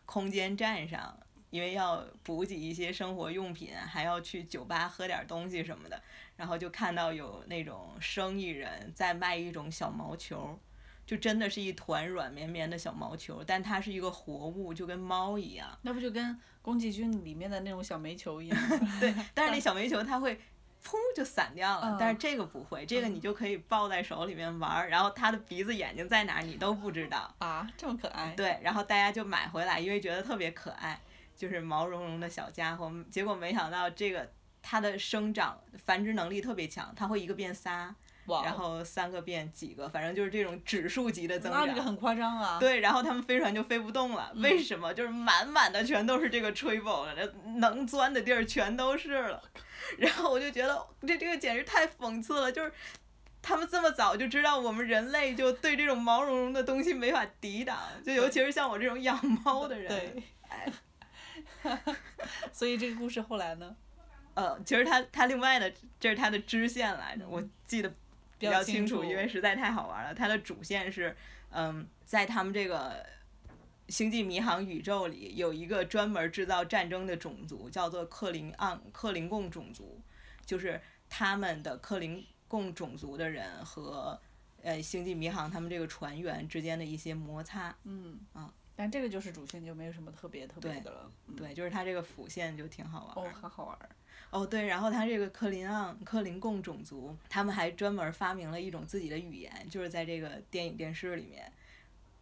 [0.06, 1.18] 空间站上，
[1.50, 6.02] 因为要补给一些生活用品，还要去酒吧喝点东西什么的，
[6.36, 10.60] 然后就看到有那种生意人在卖一种小毛球，
[11.06, 15.78] 就真的是一团软绵绵的小毛球，但它是一个活物，就跟猫一样。
[15.82, 18.58] 那不就跟宫崎骏里面的那种小煤球一样？
[19.00, 20.40] 对，但是那小煤球它会
[20.86, 21.98] 噗就散掉了。
[22.00, 27.34] 但是这个不会，这个你就可以抱在手里面玩儿，然后它的鼻子眼睛在哪儿你都不知道。
[27.40, 28.34] 啊，这么可爱。
[28.38, 31.02] 对，然后大家就买回来，因为觉得特别可爱，
[31.36, 32.92] 就是毛茸茸的小家伙。
[33.10, 37.96] 结果没想到这个它的生长繁殖能力特别强，它会一个变仨。
[38.44, 41.62] 然后三个变几个，反正就是这种指数级的增长。
[41.62, 42.58] 那这个很夸张啊。
[42.60, 44.94] 对，然后他们飞船就飞不动了，为什么？
[44.94, 47.06] 就是满满的全都是这个 triple，
[47.58, 49.42] 能钻的地儿全都是了。
[49.98, 52.72] 然后我就觉得这这个简直太讽刺了，就是
[53.42, 59.88] 他们这么早就知道我们人类就对这种毛茸茸的东西没法抵挡，就尤其是像我这种养猫的人。
[59.88, 60.24] 对。
[62.52, 63.76] 所以这个故事后来呢？
[64.36, 67.92] 呃，其实他他另外的这是他的支线来着，我记得。
[68.46, 70.14] 比较清楚，因为实在太好玩了。
[70.14, 71.16] 它的主线是，
[71.50, 73.06] 嗯，在他们这个
[73.90, 80.02] 星际迷航宇宙里，有一个专门制造战争的种族，叫做克林昂克林贡种族，
[80.46, 84.20] 就是他们的克林贡种族的人和
[84.64, 87.76] 呃星际迷航他们这个船员之间的一些摩擦。
[87.84, 91.12] 嗯啊，但这个就是主线，就没有什么特别特别的了。
[91.38, 93.26] 对，就是它这个辅线就挺好玩。
[93.26, 93.78] 哦，很好玩。
[94.32, 101.50] 哦，对，然后它这个克林昂、克林贡种族，他们还专门发明了一种自己的语言，就是在这个电影电视里面，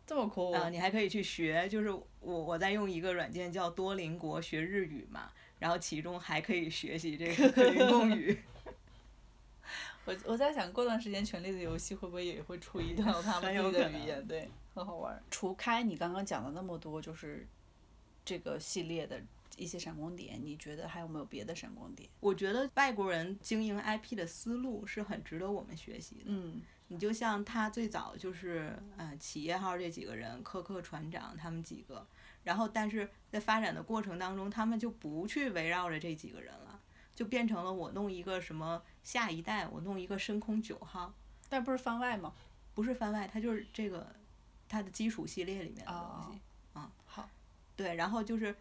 [0.05, 0.69] 这么酷啊！
[0.69, 8.37] 你还可以去学，就是我我在用一个软件叫多邻国学日语嘛，然后其中还可以学习这个克林贡语。
[10.05, 14.27] 我我在想过段时间《权力的游戏》会不会也会出一套他们自己的语言？
[14.27, 15.21] 对，很好玩。
[15.29, 17.47] 除开你刚刚讲的那么多，就是
[18.25, 19.21] 这个系列的。
[19.55, 22.09] 一些闪光点，你觉得还有没有别的闪光点？
[22.19, 26.23] 我觉得外国人经营 IP 的思路是很值得我们学习的。
[26.25, 32.07] 嗯，你就像他最早就是，呃，企业号这几个人，科克船长他们几个，
[32.43, 36.81] 然后但是在发展的过程当中，他们就不去围绕着这几个人了，
[37.13, 41.13] 就变成了我弄一个什么下一代，我弄一个深空九号，
[41.47, 42.33] 但不是番外吗？
[42.73, 44.15] 不是番外，他就是这个
[44.73, 46.41] 它的基础系列里面的东西。
[46.75, 47.29] 嗯，好，
[47.75, 48.55] 对，然后就是。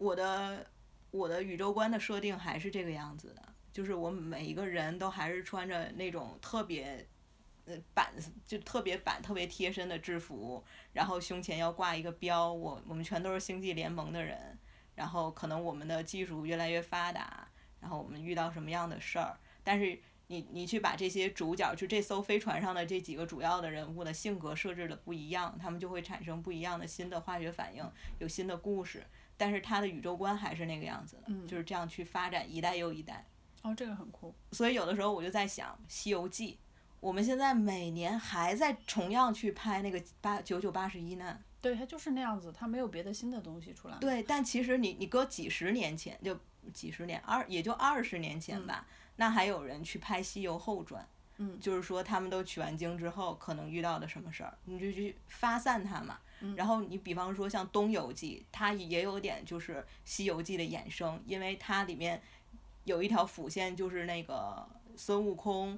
[0.00, 0.64] 我的
[1.10, 3.42] 我的宇宙观的设定还是这个样子的，
[3.72, 7.04] 就是我每一个人都还是穿着那种特别，
[7.64, 8.14] 呃板
[8.46, 14.56] 就特别板特别贴身的制服，然后胸前要挂一个标，我我们全都是星际联盟的人，
[14.94, 17.48] 然后可能我们的技术越来越发达，
[17.80, 27.84] 然后我们遇到什么样的事儿，但是你你去把这些主角，就这艘飞船上的这几个主要的人物的性格设置的不一样，他们就会产生不一样的新的化学反应，
[28.18, 29.04] 有新的故事。
[29.36, 33.26] 但是他的宇宙观还是那个样子的，就是这样去发展一代又一代。
[33.62, 34.34] 哦，这个很酷。
[34.52, 36.52] 所以有的时候我就在想，《西游记》，
[37.00, 41.42] 我们现在每年还在重样去拍那个八九九八十一难。
[41.60, 43.96] 对，它就是那样子，它没有别的新的东西出来。
[43.98, 46.38] 对，但其实你你搁几十年前，就
[46.72, 51.02] 几十年二也就二十年前吧，那还有人去拍《西游后传》。
[51.38, 51.58] 嗯。
[51.60, 56.18] 就是说他们都取完经之后，可能遇到的什么事儿，你就去发散它嘛。
[56.54, 62.22] 然后你比方说像《东游记》，它也有点就是《西游记》的衍生，因为它里面
[62.84, 65.76] 有一条辅线，就是那个孙悟空，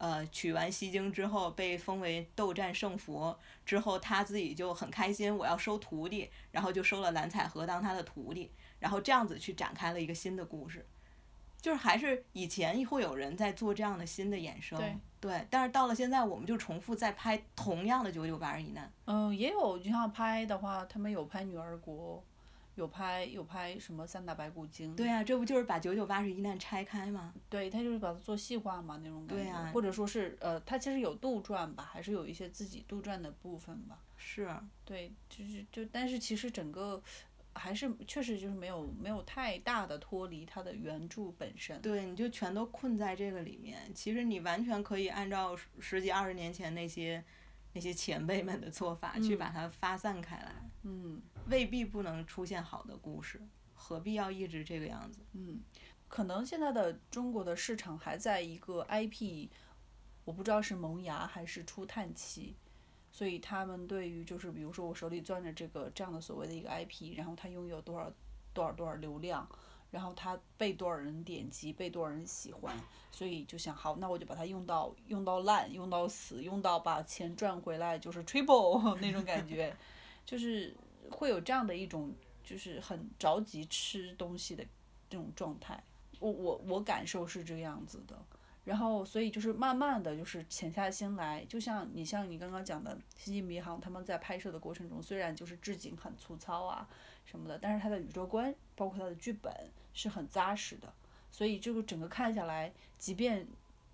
[0.00, 10.86] 呃，取完西经之后被封为斗战胜佛，之后他自己就很开心，我要收徒弟，然后就收了蓝采和当他的徒弟，然后这样子去展开了一个新的故事。
[11.60, 14.80] 就是还是以前会有人在做这样的新的衍生，
[15.20, 18.90] 对，但是到了现在，我们就重复在拍同样的九九八十一难。
[19.04, 22.24] 嗯，也有，就像拍的话，他们有拍女儿国，
[22.80, 24.96] 有拍有拍什么三打白骨精。
[24.96, 27.34] 对呀，这不就是把九九八十一难拆开吗？
[27.50, 29.44] 对，他就是把它做细化嘛，那种感觉。
[29.44, 29.70] 对呀。
[29.74, 33.98] 或者说是呃，他其实有杜撰吧，还是有一些自己杜撰的部分吧。
[34.16, 34.48] 是。
[34.84, 37.02] 对，就是就，但是其实整个。
[37.52, 41.82] 还是确实就是没有没有太大的脱离它的原著本身。
[41.82, 43.92] 对，你就全都困在这个里面。
[43.92, 47.22] 其实你完全可以按照十几二十年前那些
[47.72, 50.54] 那些前辈们的做法去把它发散开来。
[50.62, 50.69] 嗯。
[50.82, 53.40] 嗯未必不能出现好的故事，
[53.74, 55.20] 何必要一直这个样子？
[55.32, 55.60] 嗯，
[56.08, 59.48] 可能现在的中国的市场还在一个 IP，
[60.24, 62.56] 我不知道是萌芽还是初探期。
[63.12, 68.08] 所以他们对于就是比如说我手里攥着这个这样的所谓的一个 IP，然后它拥有多少
[68.54, 69.48] 多少多少流量，
[69.90, 72.72] 然后它被多少人点击，被多少人喜欢，
[73.10, 79.76] 所以就想好，那我就把它用到用到烂，用到死，用到把钱赚回来，就是 triple 那种感觉，
[80.30, 80.72] 就是
[81.10, 82.14] 会有这样的一种
[82.44, 84.64] 就是很着急吃东西的
[85.08, 85.82] 这种状态。
[86.20, 88.16] 我我我感受是这个样子的。
[88.62, 96.88] 然后，所以就是慢慢的就是潜下心来，就像你像你刚刚讲的《星际迷航》，他们在拍摄的过程中，虽然就是置景很粗糙啊
[97.24, 99.52] 什么的，但是他的宇宙观，包括他的剧本
[99.92, 100.92] 是很扎实的。
[101.32, 103.44] 所以这个整个看下来，即便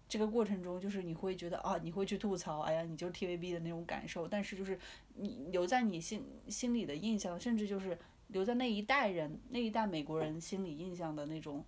[0.07, 4.79] 这个过程中就是你会觉得啊，你会去吐槽，哎呀，你就是 TVB 的那种感受，但是就是
[5.19, 7.99] 你留在你心心里的印象，甚至就是
[8.29, 11.65] 留在那一代人那一代美国人心里印象的那种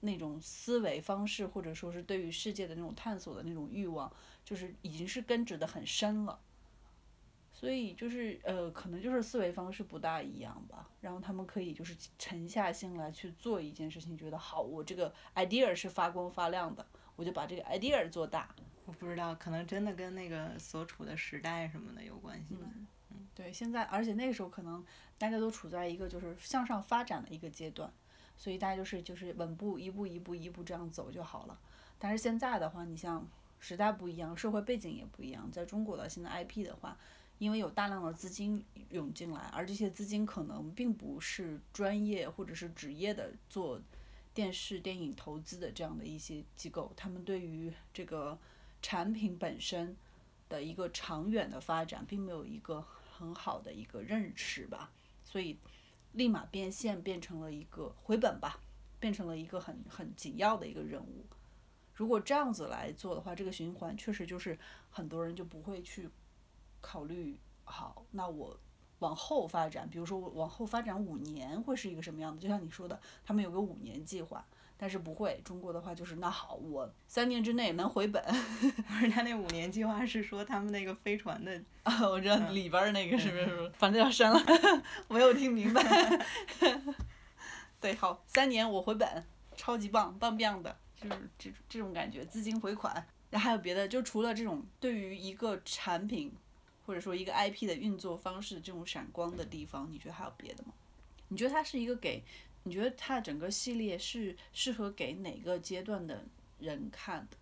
[0.00, 4.12] 那种思维方式，或者说是对于世界的那种探索的那种欲望，
[4.44, 6.38] 就是已经是根植的很深了。
[7.52, 10.90] 所以就是呃，可能就是思维方式不大一样吧。
[11.00, 18.54] 然后他们可以就是沉下心来去做一件事情，觉得好，我这个 idea 是发光发亮的，我就把这个 idea 做大。
[18.84, 22.56] 我不知道，可能真的跟那个所处的时代什么的有关系。
[22.60, 22.86] 嗯，
[23.34, 24.84] 对，现在而且那个时候可能
[25.18, 27.92] 大家都处在一个就是向上发展的一个阶段，
[28.36, 31.58] 所以大家就是就是稳步一步一步一步这样走就好了。
[31.98, 33.26] 但是现在的话，你像
[33.58, 36.96] 时代不一样，社会背景也不一样，在中国的现在 IP 的话。
[37.38, 43.78] 因为有大量的资金涌进来，而这些资金可能并不是专业或者是职业的做
[44.32, 48.38] 电视电影投资的这样的一些机构，他们对于这个
[48.84, 49.96] 产品本身
[50.50, 52.84] 的一个长远的发展，并没有一个
[53.16, 54.90] 很好的一个认识吧，
[55.24, 55.58] 所以
[56.12, 58.60] 立马变现变成了一个回本吧，
[59.00, 61.24] 变成了一个很很紧要的一个任务。
[61.94, 64.58] 如果这样子来做的话，这个循环确实就是
[64.90, 66.10] 很多人就不会去。
[66.86, 68.60] 考虑好，那我
[68.98, 72.38] 往后发展，比如说我往后发展五年会是一个什么样的？
[72.38, 75.40] 就像你说的，他们有个五年计划，但是不会。
[75.44, 78.22] 中国的话就是那好，我三年之内能回本。
[79.00, 83.72] 人家那五年计划是说他们那个飞船的啊，我知道里边那个是不是？
[83.78, 84.40] 反正要删了，
[85.08, 85.82] 没有听明白。
[87.80, 89.24] 对，好，三年我回本，
[89.56, 93.06] 超级棒，棒棒的，就是这这种感觉，资金回款。
[93.30, 93.86] 那还有别的？
[93.88, 96.32] 就除了这种对于一个产品。
[96.86, 100.74] 或者说一个 IP 的运作方式，这种闪光的地方，你觉得还有别的吗？
[101.28, 102.22] 你觉得它是一个给？
[102.64, 106.24] 你觉得它整个系列是适合给哪个阶段的
[106.58, 107.36] 人看的？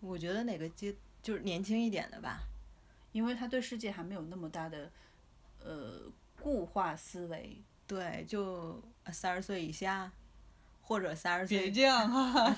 [0.00, 2.38] 我觉得哪个阶就是年轻一点的吧，
[3.12, 4.90] 因为他对世界还没有那么大的
[5.62, 7.60] 呃固化思维。
[7.86, 10.12] 对，就三十岁以下。
[10.80, 12.56] 或者三十岁，别这样 哈，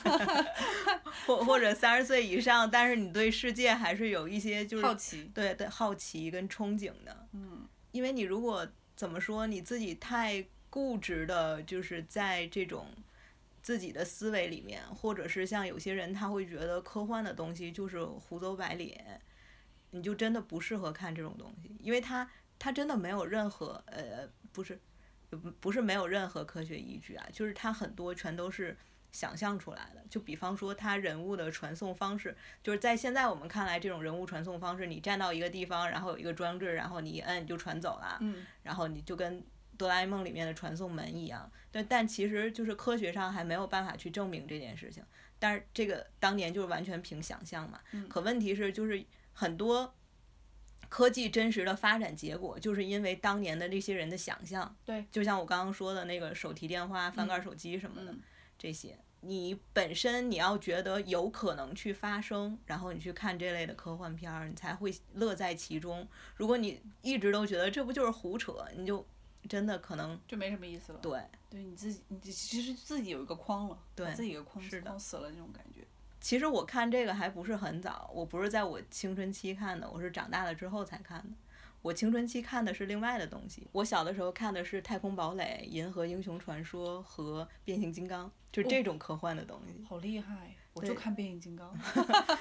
[1.27, 7.27] 或或者三十岁以上，但是你对世界还是有一些就是好奇，对对好奇跟憧憬的。
[7.33, 12.87] 嗯，因为你如果怎么说你自己太固执的，就是在这种
[13.61, 19.21] 自己的思维里面，或者是像有些人他会觉得科幻的东西就是胡诌白咧，
[19.91, 24.81] 你就真的不适合看这种东西，因为它它真的没有任何呃不是。
[25.31, 28.77] 不不是没有任何科学依据啊，就是它很多全都是
[29.13, 30.05] 想象出来的。
[30.11, 39.41] 就比方说，它人物的传送方式，就是在现在我们看来，这种人物传送方式，你站到一个地方，然后有一个装置，然后你一摁就传走了，嗯，然后你就跟
[39.81, 41.51] 哆啦 A 梦里面的传送门一样。
[41.71, 45.03] 但，但其实就是科学上还没有办法去证明这件事情。
[45.39, 47.81] 但是这个当年就是完全凭想象嘛。
[48.09, 49.95] 可问题是，就是很多。
[50.89, 54.75] 科技真实的发展结果，就是因为当年的那些人的想象。
[54.85, 58.13] 对，就像我刚刚说的那个手提电话、翻盖手机什么的，
[58.59, 66.09] 这些，你本身你要觉得有可能去发生，然后你去看这类的科幻片儿，你才会乐在其中。
[66.35, 69.07] 如果你一直都觉得这不就是胡扯，你就
[69.49, 70.99] 真的可能就没什么意思了。
[71.01, 75.87] 对，对你自己，你其实自己有一个框了，对，自己一个框是框死了那种感觉。
[76.21, 81.31] 其实我看这个还不是很早，我不是在我青春期看的，我是长大了之后才看的。
[81.83, 89.83] 我青春期看的是另外的东西，我小的时候看的是《太空堡垒》《银河英雄传说》和《变形金刚》，就这种科幻的东西。
[89.89, 90.55] 好厉害！
[90.75, 91.75] 我就看《变形金刚》，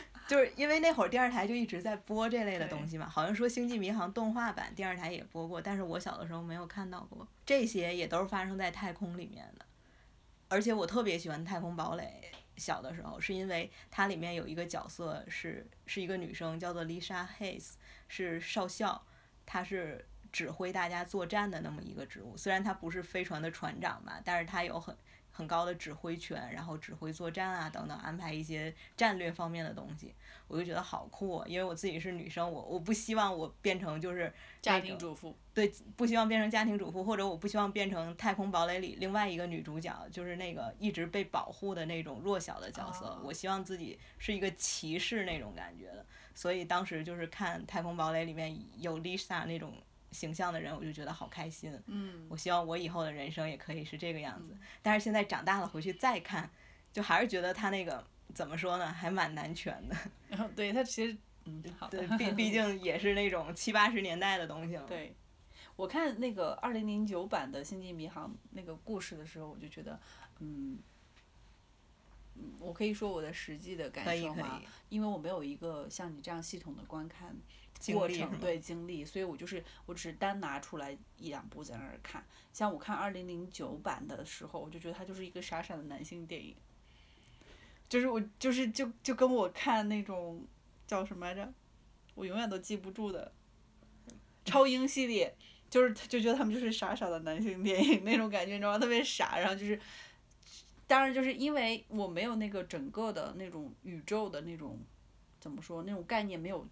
[0.30, 3.10] 就是因为那会儿电视台就一直在播这类的东西嘛。
[3.10, 7.28] 好像说《星际迷航》动画版电视台也播过，但是我小的时候没有看到过。
[7.44, 9.66] 这些也都是发生在太空里面的，
[10.48, 12.32] 而且我特别喜欢《太空堡垒》。
[12.58, 17.72] 小的时候，是因为它里面有一个角色是是一个女生，叫做 Lisa Hayes，
[18.08, 19.02] 是少校，
[19.48, 22.38] 她是指挥大家作战的那么一个职务。
[22.38, 24.96] 虽然她不是飞船的船长吧，但是她有很。
[25.40, 30.14] 很高的指挥权，然后指挥作战啊等等，安排一些战略方面的东西，
[30.50, 31.42] 我就觉得好酷。
[31.48, 43.18] 因为我自己是女生，我我不希望我变成就是家庭主妇，对，不希望变成家庭主妇，或者我不希望变成《太空堡垒》里另外一个女主角，就是那个一直被保护的那种弱小的角色。
[43.24, 49.74] 我希望自己是一个骑士那种感觉的，所以当时就是看《太空堡垒》里面有 Lisa 那种。
[50.12, 51.78] 形象的人，我就觉得好开心。
[51.88, 54.58] 嗯，我希望我以后的人生也可以是这个样子。
[54.82, 56.50] 但是现在长大了回去再看，
[56.92, 59.96] 就还是觉得他那个怎么说呢，还蛮难全的。
[60.30, 61.88] 然后对他其实，嗯，好。
[61.90, 64.84] 对， 毕毕竟也是那种七八十年代的东西了。
[64.88, 65.16] 对，
[65.76, 70.00] 我看那个二零零九版的《星际迷航》那个故事的时候，我就觉得，
[70.40, 70.78] 嗯，
[72.42, 74.62] 嗯我可以说我的实际的感受吗？
[74.90, 77.36] 因为我没有一个像你这样系统的观看
[77.94, 82.26] 过程，对经历，所以我就是我只是单拿出来一两部在那儿看。
[82.54, 86.56] 像我看二零零九版的时候，我就觉得它就是一个傻傻的男性电影，
[87.88, 90.46] 就是我就是就就跟我看那种
[90.88, 91.54] 叫什么来着，
[92.16, 93.32] 我永远都记不住的
[94.46, 95.36] 超英系列。
[95.70, 98.80] 就是就觉得他们就是傻傻的男性电影那种感觉，你知道吗？
[98.80, 99.80] 特别傻，然后就是，
[100.90, 104.78] 当然就是因为我没有那个整个的那种宇宙的那种
[105.40, 106.68] 怎么说那种概念没有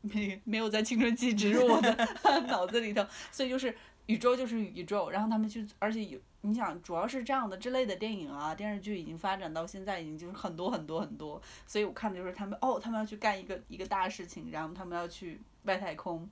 [0.00, 1.92] 没没有在青春期植入我的
[2.46, 3.76] 脑子里头，所以就是
[4.06, 16.30] 宇宙就是宇宙，然后他们去，而且有你想，主要是这样的这类的电影啊电视剧已经发展到现在已经就是很多很多很多，所以我看的就是他们哦，他们要去干一个一个大事情，然后他们要去外太空。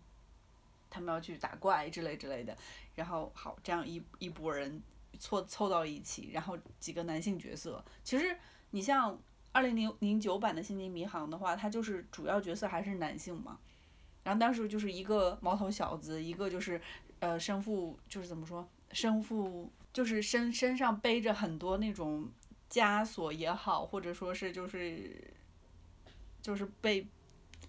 [0.92, 2.52] 他们要去打怪之类之类的，
[2.96, 4.82] 然后好这样一一拨人
[5.18, 7.84] 凑凑到一起，然后几个男性角色。
[8.04, 8.36] 其实
[8.70, 9.18] 你像
[9.52, 13.58] 二零零零九版的《星际迷航》的话，它就是主要角色还是男性嘛。
[14.22, 16.80] 然后当时就是一个毛头小子，一个就是
[17.18, 22.28] 呃身负就是怎么说，身负就是身身上背着很多那种
[22.70, 25.32] 枷锁也好，或者说是就是
[26.42, 27.06] 就是被。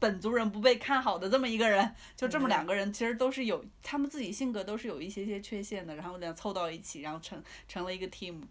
[0.01, 8.41] 本族人不被看好的这么一个人， 就这么两个人，其实都是有他们自己性格都是有一些些缺陷的，然后俩凑到一起，然后成成了一个 team，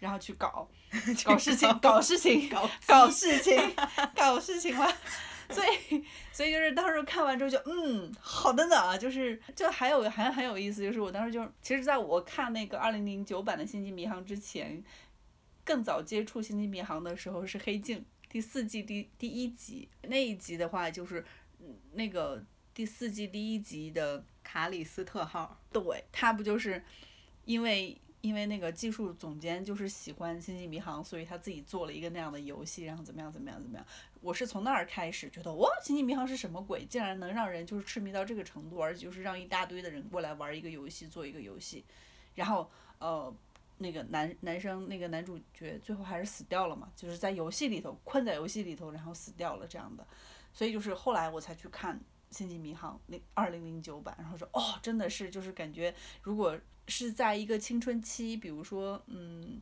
[0.00, 0.66] 然后去搞
[1.26, 3.74] 搞事情，搞事情， 搞搞事情，
[4.16, 4.90] 搞事情了。
[5.50, 6.02] 所以，
[6.32, 14.82] 所以就是当时看完之后就嗯，好的呢，就是就还有还很有意思，就是我当时就其实在我看那个二零零九版的《星际迷航》之前，
[15.62, 17.98] 更早接触《星际迷航》的时候是《黑镜》。
[18.34, 21.24] 第四季第第一集那一集的话，就是
[21.92, 26.82] 那个第四季第一集的卡里斯特号，对他不就是
[27.44, 33.86] 因为因为那个技术总监就是喜欢星际迷航，所以他自己做了一个那样的游戏，然后怎么样怎么样怎么样。
[34.20, 36.84] 我是从那儿开始觉得哇，星际迷航是什么鬼？
[36.86, 41.84] 竟然能让人就是痴迷到这个程度，而且就是让一大堆的人过来玩一个游戏，做一个游戏，
[42.34, 42.68] 然后
[42.98, 43.32] 呃。
[43.78, 50.06] 那个男男生那个男主角最后还是死掉了嘛，就是在游戏里头困在游戏里头，然后死掉了这样的，
[50.52, 51.96] 所以就是后来我才去看
[52.30, 56.58] 《星际迷航》那二零零九版，然后说哦，真的是就是感觉如果
[56.88, 59.60] 是在一个青春期，比如说嗯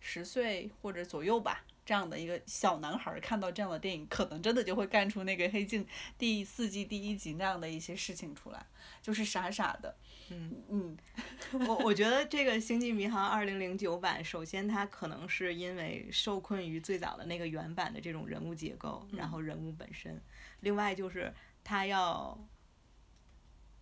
[0.00, 1.64] 十岁或者左右吧。
[1.88, 5.82] 这样的一个小男孩看到这样的电影，可能真的就会干出那个《黑镜》
[6.18, 8.66] 第四季第一集那样的一些事情出来，
[9.00, 9.96] 就是傻傻的。
[10.28, 10.98] 嗯嗯，
[11.66, 20.20] 我我觉得这个《星际迷航》二零零九版，首先它可能是因为受困于最早的那个原版的这种人物结构，然后人物本身，
[20.60, 21.32] 另外就是
[21.64, 22.38] 它要。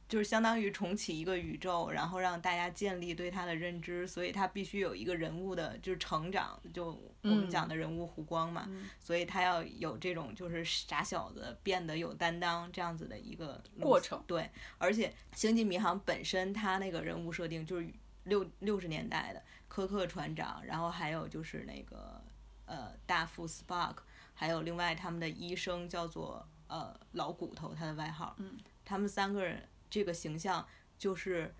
[0.08, 8.68] 就是相当于重启一个宇宙，然后让大家建立对他的认知，所以他必须有一个人物的，就是成长，就我们讲的人物弧光嘛，
[9.00, 14.22] 所以他要有这种就是傻小子变得有担当这样子的一个过程。
[14.28, 14.48] 对，
[14.78, 17.88] 而且《星际迷航》本身它那个人物设定就是
[18.24, 22.22] 六六十年代的科克船长，然后还有就是那个
[22.66, 23.96] 呃大副 Spark，
[24.34, 29.68] 还有另外他们的医生叫做呃老骨头，他的外号，嗯他们三个人。
[29.96, 30.62] 这个形象
[30.98, 31.54] 就是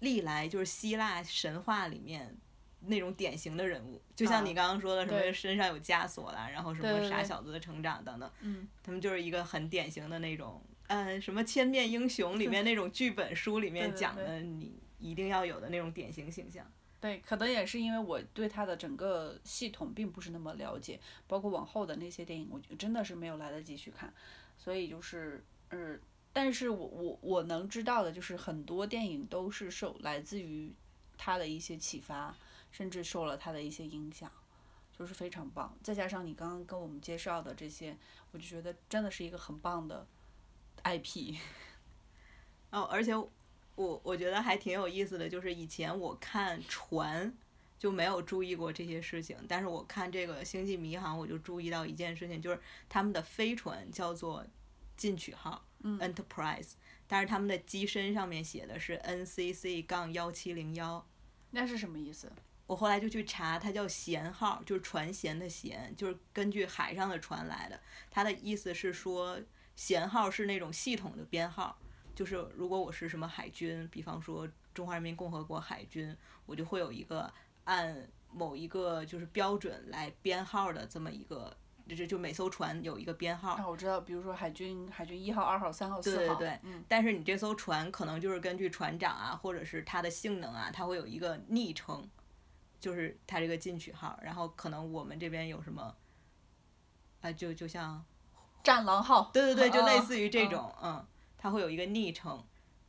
[0.00, 2.36] 历来就是希腊神话里面
[2.80, 8.28] 那种典型的人物，就像你刚刚说的什么身上有枷锁啦，然后什么傻小子的成长等等，
[8.82, 16.68] 他们就是一个很典型的那种，嗯，什么千面英雄里面那种剧本书里面 讲的你一定要有的那种典型形象。
[17.00, 20.98] 对，可能也是因为我对他的整个系统并不是那么了解，
[21.28, 24.12] 包括往后的那些电影，我真的是没有来得及去看，
[24.58, 26.00] 所以就是嗯。
[26.32, 30.72] 但是我我我能知道的就是很多电影都是受来自于
[31.18, 32.34] 他的一些启发，
[32.70, 34.30] 甚至受了他的一些影响，
[34.96, 35.76] 就是非常棒。
[35.82, 37.96] 再加上你刚刚跟我们介绍的这些，
[38.30, 40.06] 我就觉得真的是一个很棒的
[40.84, 41.36] IP。
[42.70, 43.12] 哦，而且
[43.74, 47.36] 我我觉得还挺有意思的，就是以前我看船
[47.76, 54.46] 就没有注意过这些事情，但是我看这个《星际迷航》，我就注意到一件事情，就是他们的飞船叫做
[54.96, 55.64] 进取号。
[55.82, 56.72] Enterprise，
[57.06, 61.06] 但是他们的机身上面写的是 NCC 杠幺七零幺，
[61.52, 62.30] 那是什么意思？
[62.66, 67.80] 我后来就去查，它叫舷号，就是船舷的舷，就是根据海上的船来的。
[68.10, 69.40] 它的意思是说，
[69.76, 71.78] 舷号是那种系统的编号，
[72.14, 76.14] 就是如果我是什么海军，比方说中华人民共和国海军，
[76.46, 77.32] 我就会有一个
[77.64, 81.56] 按某一个就是标准来编号的这么一个。
[81.94, 83.54] 就就每艘船有一个编号。
[83.54, 86.16] 啊，我知道，比如说海军海军一号、二号、三号、四号。
[86.16, 86.58] 对对对。
[86.64, 86.84] 嗯。
[86.88, 92.08] 但是你这艘船可能就是根据船长啊，或者是它的性能啊，它会有一个昵称，
[92.78, 95.94] 就是它这个进取号，然后可能我们这边有什么，
[97.20, 98.04] 啊，就就像，
[98.62, 101.06] 战狼号，对对对，就类啊似于这啊种，嗯，
[101.38, 102.42] 它会有一个昵称，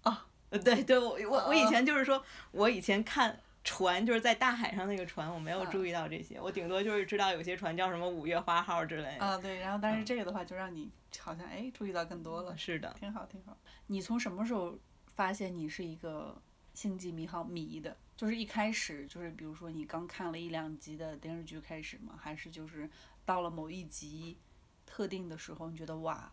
[0.04, 10.90] 啊，呃，对对，我我我以啊前就是说，我以前看船就是在大海上那个船，我没有啊注意到这些，我顶多就是知道有些船叫什么五月花号之类的，啊，对，然后但是嗯这个的话就让你
[11.20, 13.56] 好像哎注意到更多了，是的，挺好挺好。
[13.88, 16.42] 你从什么时候发现你是一个
[16.74, 17.96] 星际迷航迷的？
[18.18, 22.18] 就是一开始就是比如说你刚看了一两集的电视剧开始吗？
[22.20, 22.90] 还是就是
[23.26, 24.38] 到了某一集
[24.86, 26.32] 特定的时候，你觉得哇，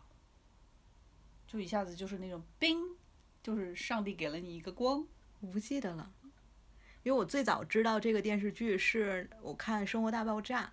[1.47, 2.79] 就一下子就是那种冰，
[3.41, 5.05] 就是上帝给了你一个光。
[5.41, 6.11] 我不记得了，
[7.03, 10.63] 因为我最早知道这个电视剧是我看《生活大爆炸》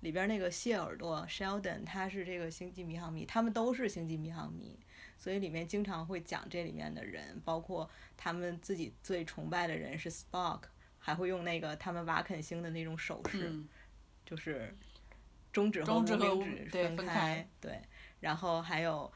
[0.00, 4.78] 里边那个谢耳朵 Sheldon，他是这个星际迷航迷，他们都是星际迷航迷，
[5.16, 10.62] 所以里面经常会讲这里面的人，包括他们自己最崇拜的人是 Spock，
[10.98, 13.68] 还会用那个他们瓦肯星的那种手势，嗯，
[14.24, 14.76] 就是
[15.52, 15.98] 中指和
[16.34, 17.80] 无名指对分分开对，
[18.20, 19.10] 然后还有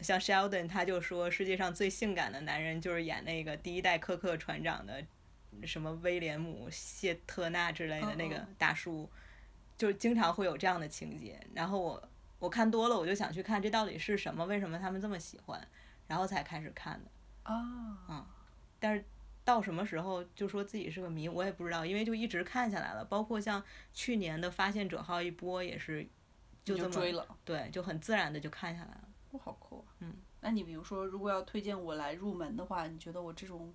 [0.00, 5.04] 像 Sheldon，他就说世界上最性感的男人就是演那个第一代科克船长的
[5.64, 9.08] 什么威廉姆谢特纳之类的嗯那个嗯大叔，
[9.76, 11.40] 就经常会有这样的情节。
[11.54, 15.66] 然后我我看多了，我就想去看这到底是什么，为什么他们这么喜欢，
[16.06, 17.10] 然后才开始看的。
[17.42, 18.26] 啊，嗯
[18.80, 19.04] 但是
[19.44, 23.04] 到什么时候就说自己是个迷，我也不知道，因为就一直看下来了。
[23.04, 26.06] 包括像去年的《发现者号》一播也是，
[26.64, 27.26] 就这么追了。
[27.44, 29.08] 对，就很自然的就看下来了。
[29.32, 29.90] 哦，好酷啊！
[30.00, 33.72] 嗯，那你比如说，如果要推荐我来入门的话，你觉得我这种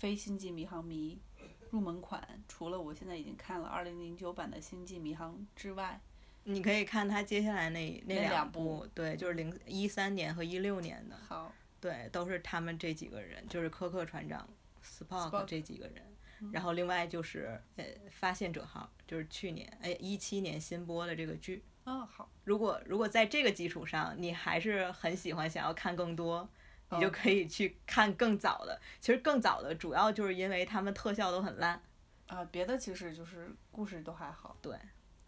[0.00, 1.20] 非星际迷航迷
[1.68, 6.00] 入门款，除了我现在已经看了二零零九版的《星际迷航》之外，
[6.44, 14.48] 你可以看他接下来那那两两部对，就是零一三年和一六年的，好，对，都是他们这几个人，就是科克船长、
[14.82, 16.06] Spock 这几个人。
[16.50, 21.62] 然后另外就是呃，发现者号，就是去年哎一七年新播的这个剧。
[21.84, 26.48] 哦，好，如果如果在这个基础上，你还是很喜欢，想要看更多，
[26.90, 28.80] 你就哦可以去看更早的。
[29.00, 31.80] 其实更早的主要就是因为他们特效都很烂。
[32.26, 34.56] 啊，别的其实就是故事都还好。
[34.62, 34.78] 对，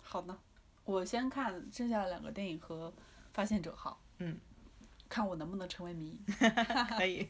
[0.01, 0.39] 好呢，
[0.85, 2.89] 我先看剩下的两个电影和
[3.33, 4.39] 《发现者号》，嗯，
[5.09, 6.17] 看我能不能成为迷。
[6.97, 7.29] 可以。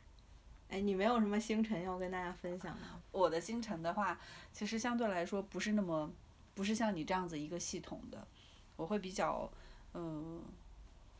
[0.68, 3.00] 哎，你没有什么星辰要跟大家分享吗？
[3.10, 4.20] 我的星辰的话，
[4.52, 6.12] 其实相对来说不是那么，
[6.54, 8.28] 不是像你这样子一个系统的，
[8.76, 9.50] 我会比较，
[9.94, 10.42] 嗯、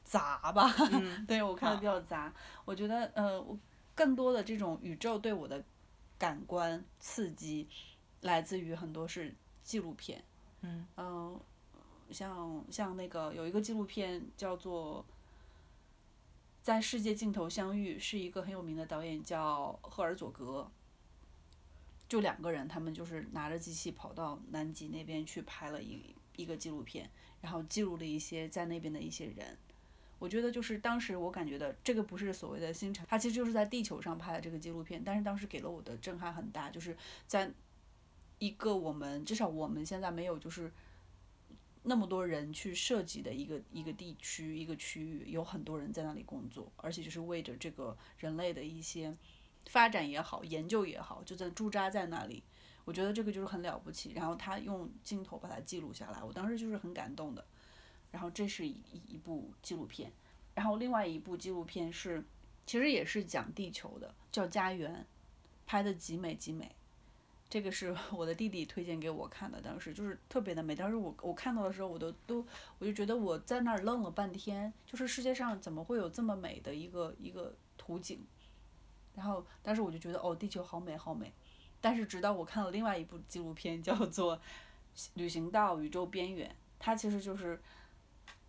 [0.08, 0.74] 杂吧。
[0.92, 2.32] 嗯 对我看的比较杂，
[2.64, 3.56] 我觉得呃，我
[3.94, 5.62] 更多的这种宇宙对我的
[6.18, 7.68] 感官刺激，
[8.22, 10.24] 来自于很多是纪录片。
[10.62, 11.38] 嗯嗯、
[12.10, 15.04] 像像那个有一个纪录片叫做
[16.62, 20.70] 《在世界尽头相遇》，是一个很有名的导演叫赫尔佐格。
[22.08, 26.02] 就两个人，他们就是拿着机器跑到南极那边去拍了一
[26.36, 27.10] 一个纪录片，
[27.42, 29.58] 然后记录了一些在那边的一些人。
[30.18, 36.96] 我觉得就是当时我感觉的这个不是所谓的星辰，它其实就是在地球上拍的这个纪录片，但是当时给了我的震撼很大，就是
[37.26, 37.50] 在
[38.38, 40.72] 一个我们至少我们现在没有就是
[41.84, 49.16] 那么多人去涉及的一个一个地区一个区域，有很多人在那里工作，而且就是为着这个人类的一些
[49.66, 52.42] 发展也好，研究也好，就在驻扎在那里。
[52.84, 57.44] 我觉得这个就是很了不起，然后他用镜头把它记录下来，我当时就是很感动的。
[58.10, 60.12] 然后这是一一部纪录片，
[60.54, 62.24] 然后另外一部纪录片是，
[62.66, 64.94] 其实也是讲地球的，叫《家园》，
[65.66, 66.74] 拍的极美极美。
[67.48, 70.76] 这个是 我的弟弟推荐给我看的，当时就是特别的美。
[70.76, 72.46] 当时我我看到的时候，我都都
[72.78, 78.20] 我就觉得我在那儿愣了半天，就是世界上怎么会有这么美的一个一个图景？
[79.14, 81.32] 然后当时我就觉得哦，地球好美好美。
[81.80, 84.36] 但是直到我看了另外一部纪录片，叫做
[85.14, 87.58] 《旅行到宇宙边缘》，它其实就是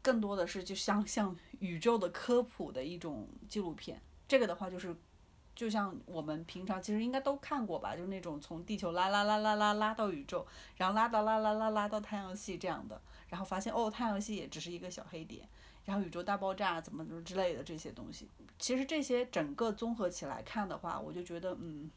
[0.02, 4.02] 更多的是就像像宇宙的科普的一种纪录片。
[4.28, 4.96] 这个的话就是，
[5.56, 10.46] 就像我们平常其实应该都看过吧，就是那种从地球拉拉拉拉拉拉到宇宙，
[10.78, 15.50] 然后拉到拉拉拉拉到太阳系这样的，然后发现哦，太阳系也只是一个小黑点，
[15.86, 18.30] 然后宇宙大爆炸怎么怎么之类的这些东西。
[18.60, 21.90] 其实这些整个综合起来看的话，我就觉得嗯，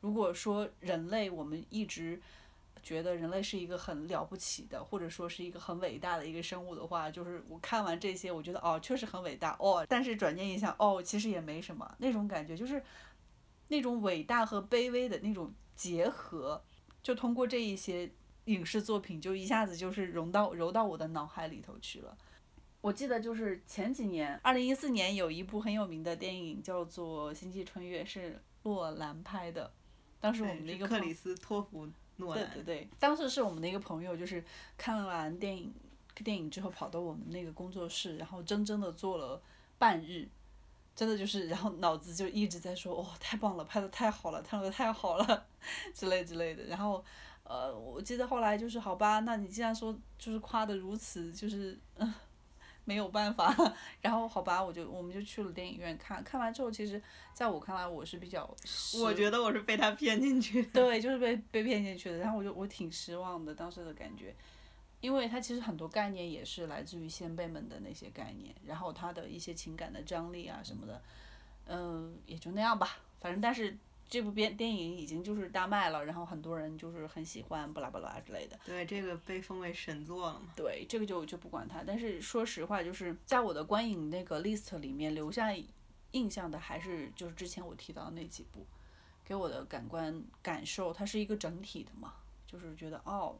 [0.00, 2.20] 如果说人类我们一直
[2.82, 12.82] 觉得人类是一个很了不起的，或者说是一个很伟大的一个生物的话，就是我看完这些，我觉得哦，确实很伟大哦，但是转念一想，哦，其实也没什么，那种感觉就是
[13.68, 16.62] 那种伟大和卑微的那种结合，
[17.02, 18.10] 就通过这一些
[18.46, 22.16] 影视作品，就一下子就是融到揉到我的脑海里头去了。
[22.80, 29.72] 我记得就是前几年，二零一四年有一部很有名的电影叫做《星际穿越》，是洛兰拍的。
[30.18, 32.50] 当时我们的一个克里斯托弗诺兰。
[32.54, 34.42] 对对对，当时是我们的一个朋友，就是
[34.76, 35.72] 看完电影
[36.16, 39.40] 电影之后，跑到我们那个工作室，然后真正的做了
[39.78, 40.28] 半日，
[40.94, 45.46] 真的就是，然后脑子就一直在说，哇、太棒了，拍的太好了，拍的太好了，
[45.94, 46.64] 之类之类的。
[46.64, 47.02] 然后，
[47.44, 52.14] 呃，我记得后来就是，好吧，那你既然说就是夸的如此，就是，嗯，
[52.84, 53.54] 没有办法。
[54.00, 57.00] 然后好吧，我就我们就去了电影院看，看完之后，其实
[57.32, 58.48] 在我看来，我是比较
[59.00, 60.70] 我觉得我是被他骗进去的。
[60.72, 62.18] 对，就是被被骗进去的。
[62.18, 64.34] 然后我就我挺失望的，当时的感觉，
[65.00, 71.02] 因为他其实很多概念也是来自于先辈们的那些概念，然后他的一些情感的张力啊什么的，
[71.66, 72.98] 嗯、也就那样吧。
[73.20, 73.76] 反正但是
[74.12, 78.60] 这部电电影已经就是大卖了，然后很多人就是很喜欢，巴拉巴拉之类的。
[78.62, 80.52] 对，这个被封为神作了嘛。
[80.54, 81.82] 对，这个就就不管它。
[81.82, 85.48] 但是说实话，就是在我的观影那个 list 里面留下
[86.10, 88.66] 印象的，还是就是之前我提到的那几部，
[89.24, 92.12] 给我的感官感受，它是一个整体的嘛，
[92.46, 93.34] 就是觉得哦，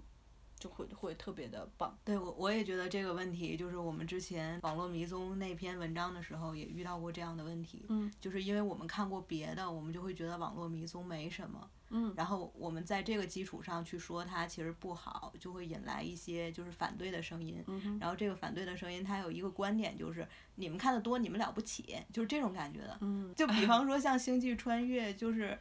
[0.62, 1.98] 就会会特别的棒。
[2.04, 25.58] 对我我也觉得这个问题，就是我们之前网络迷踪那篇文章的时候也遇到过这样的问题，嗯，就是因为我们看过别的，我们就会觉得网络迷踪没什么，嗯，然后我们在这个基础上去说它其实不好，就会引来一些就是反对的声音，嗯，然后这个反对的声音它有一个观点就是你们看的多，你们了不起，就是这种感觉的，嗯，就比方说像《星际穿越》，就是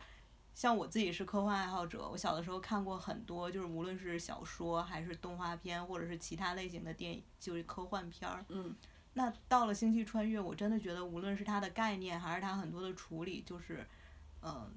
[0.54, 8.46] 像我自己是科幻爱好者，我小的时候看过很多，就是无论是小说还是动画片，或者是其他类型的电影，就是科幻片儿。
[8.50, 8.76] 嗯，
[9.14, 13.88] 那到了《星际穿越》，我真的觉得无论是它的概念，还是它很多的处理，就是，
[14.42, 14.70] 嗯、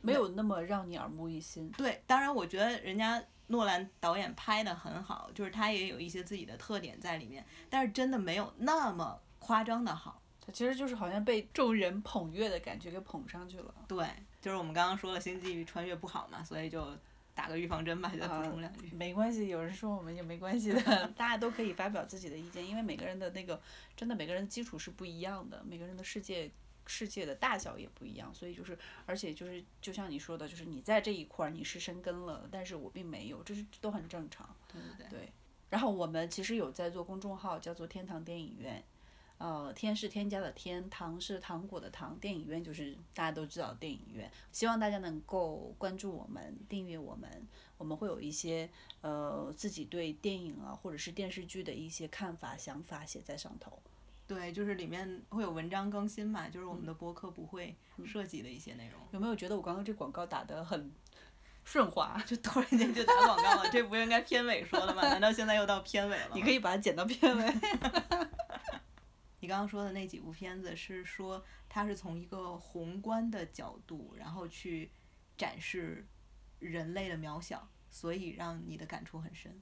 [0.00, 1.70] 没有那么让你耳目一新。
[1.72, 10.22] 对，当然我觉得人家诺兰导演拍的很好，就是他也有一些自己的特点在里面，但是真的没有那么夸张的好。
[10.40, 13.74] 他其实就是好像被众人捧月的感觉给捧上去了。
[13.86, 14.06] 对，
[14.48, 16.82] 就是我们刚刚说了《星际穿越》不好嘛，所以就
[17.34, 18.88] 打个预防针吧，就补充两句。
[18.96, 20.80] 没关系，有人说我们也没关系的，
[21.18, 23.60] 大家都可以发表自己的意见，因为每个人的那个
[23.94, 26.50] 真的每个人的基础是不一样的，每个人的世界
[26.86, 34.48] 世界的大小也不一样，所以就是而且就是就像你说的，就是你在这一块儿你是深根了，但是我并没有，这是都很正常。
[34.72, 35.18] 对对对。
[35.18, 35.32] 对，
[35.68, 38.82] 然后我们其实有在做公众号，叫做天堂电影院。
[39.38, 44.30] 呃，天是添加的天，糖是糖果的糖，电影院就是大家都知道的电影院。
[44.50, 48.68] 希望大家能够关注我们，订阅我们，我们会有一些
[49.00, 53.80] 呃自己对电影啊或者是电视剧的一些看法、想法写在上头。
[54.26, 57.74] 对，就是里面会有文章更新嘛，就是我们的播客不会
[58.04, 59.00] 涉及的一些内容。
[59.12, 60.92] 有没有觉得我刚刚这广告打得很
[61.64, 62.20] 顺滑？
[62.26, 65.02] 就突然间就打广告了，这不应该片尾说的吗？
[65.02, 66.30] 难道现在又到片尾了？
[66.34, 67.46] 你可以把它剪到片尾。
[69.40, 74.90] 你刚刚说的那几部片子是说它是从一个宏观的角度，然后去
[75.36, 76.06] 展示
[76.58, 79.60] 人类的渺小，所以让你的感触很深。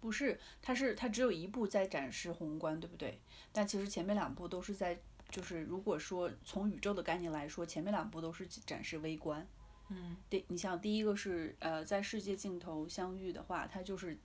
[0.00, 3.20] 不是，它是它只有一部在展示宏观，对不对？
[3.52, 5.00] 但其实前面两部都是在，
[5.30, 9.46] 就是如果说从宇宙的概念来说，前面两部都是展示微观。
[9.88, 14.18] 嗯，第你像第一个是呃在世界尽头相遇的话，它就是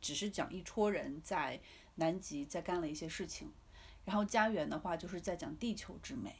[0.00, 1.60] 只是讲一撮人在
[1.96, 3.52] 南极在干了一些事情，
[4.04, 6.36] 然后家园的话就是在讲地球之美。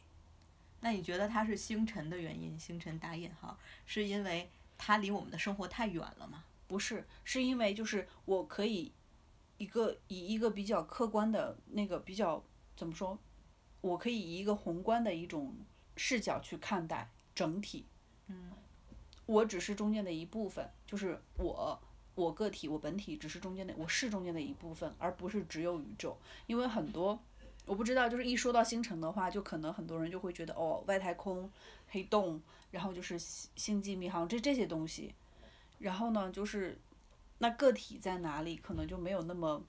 [0.80, 2.58] 那你觉得它是星辰的原因？
[2.58, 6.44] 星辰打引号，是因为它离我们的生活太远了吗？
[6.66, 8.92] 不是，是因为就是我可以
[9.58, 12.42] 一个以一个比较客观的那个比较
[12.74, 13.16] 怎么说，
[13.80, 15.54] 我可以以一个宏观的一种
[15.96, 17.86] 视角去看待整体。
[18.26, 18.50] 嗯，
[19.26, 21.80] 我只是中间的一部分，就是我
[22.14, 26.18] 我个体我本体只是中间的，我是中间的一部分，而不是只有宇宙。
[26.46, 27.22] 因为很多
[27.64, 31.50] 我不知道，就是一说到星辰的话，就可能很多人就会觉得哦，外太空、
[31.88, 32.40] 黑洞，
[32.70, 35.14] 然后就是星星际迷航这这些东西。
[35.78, 36.78] 然后呢，就是
[37.38, 39.64] 那个体在哪里，可能就没有那么，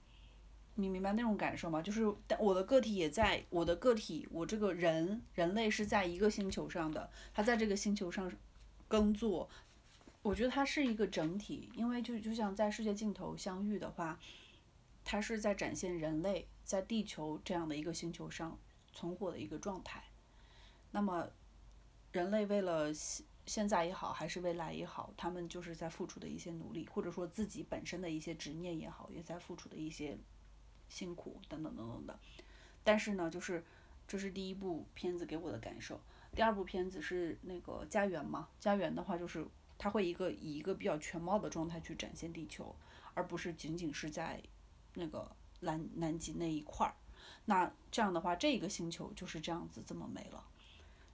[0.75, 1.81] 你明白那种感受吗？
[1.81, 8.31] 就是但我的个体也在，我的个体，我这个人人类是在一个星球上的，他在这个星球上
[8.87, 9.49] 耕作，
[10.21, 14.19] 我觉得它是一个整体，因为就就像在世界尽头相遇的话，
[15.03, 18.57] 它是在展现人类在地球这样的一个星球上
[18.91, 20.03] 存活的一个状态。
[20.91, 21.29] 那么，
[22.11, 30.17] 人类为了现现在也好，还是未来也好，他们就是在付出的一些努力，或者说自己本身的一些执念也好，也在付出的一些
[30.87, 32.19] 辛苦等等等等的。
[32.83, 33.63] 但是呢，就是
[34.07, 35.99] 这是第一部片子给我的感受。
[36.35, 39.45] 第二部片子是那个家园嘛，家园的话就是
[39.77, 42.75] 它会一个以一个比较全貌的状态去展现地球，
[43.13, 44.41] 而不是仅仅是在
[44.93, 46.93] 那个南南极那一块儿。
[47.45, 50.45] 那这样的话，这个星球就是这样子这么没了。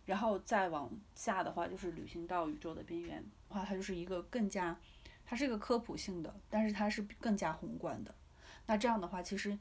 [0.06, 4.80] 然后再往下的话，就是旅行到宇宙的边缘，话，它就是一个更加，
[5.24, 8.14] 它是一个科普性的，但是它是更加宏观的。
[8.66, 9.58] 那这样的话，其实，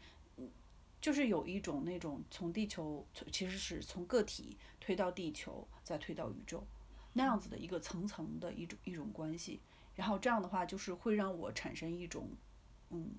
[1.01, 6.67] 就是有一种那种从地球，其实是从个体推到地球，再推到宇宙，
[7.13, 9.61] 那样子的一个层层的一种一种关系。
[9.95, 12.31] 然后这样的话，就是会让我产生一种，
[12.91, 13.11] 嗯，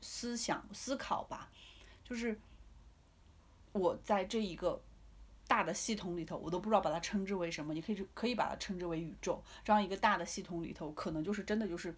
[0.00, 1.50] 思想思考吧，
[2.04, 2.38] 就是
[3.72, 4.80] 我在这一个
[5.48, 9.42] 大的系统里头，我都不知道把它称之为什么，你可以可以把它称之为宇宙。
[9.64, 11.94] 这样一个大的系统里头，可能就是真的就是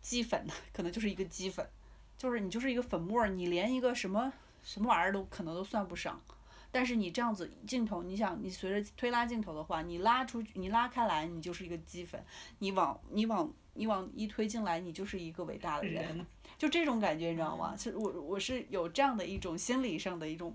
[0.00, 1.68] 鸡粉， 可能就是一个鸡粉，
[2.18, 4.32] 就是你就是一个粉末，你连一个什么
[4.62, 6.20] 什么玩意儿都可能都算不上。
[6.72, 12.20] 但是你这样子镜头，你想你随着推拉镜头的话，你拉出去，你拉开来，你就是一个鸡粉；
[12.60, 16.24] 你往你往你往一推进来，你就是一个伟大的人，
[16.60, 17.74] 就这种感觉，你知道吗？
[17.74, 20.54] 是我我是有这样的一种心理上的一种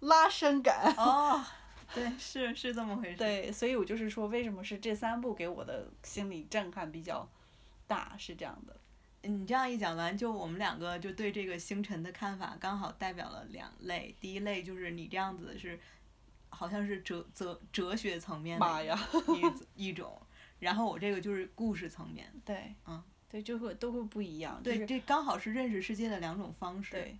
[0.00, 0.92] 拉伸感。
[0.96, 1.40] 哦，
[1.94, 3.16] 对，是是这么回事。
[3.16, 7.28] 对，所以我就是说，为什么是这三部给我的心理震撼比较
[7.86, 8.76] 大，是这样的。
[9.22, 14.12] 你这样一讲完，就我们两个就对这个星辰的看法，刚好代表了两类。
[14.20, 15.78] 第一类就是你这样子是，
[16.48, 18.98] 好像是哲哲哲学层面的
[19.76, 20.20] 一 一种，
[20.58, 22.32] 然后我这个就是故事层面。
[22.44, 23.00] 对，嗯，
[23.30, 24.60] 对，就会都会不一样。
[24.62, 26.90] 对，这刚好是认识世界的两种方式。
[26.92, 27.16] 对，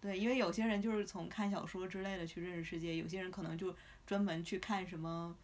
[0.00, 3.74] 对，因为有些人就是从看小说之类的去认识世界，有些人可能就
[4.06, 5.34] 专门去看什么。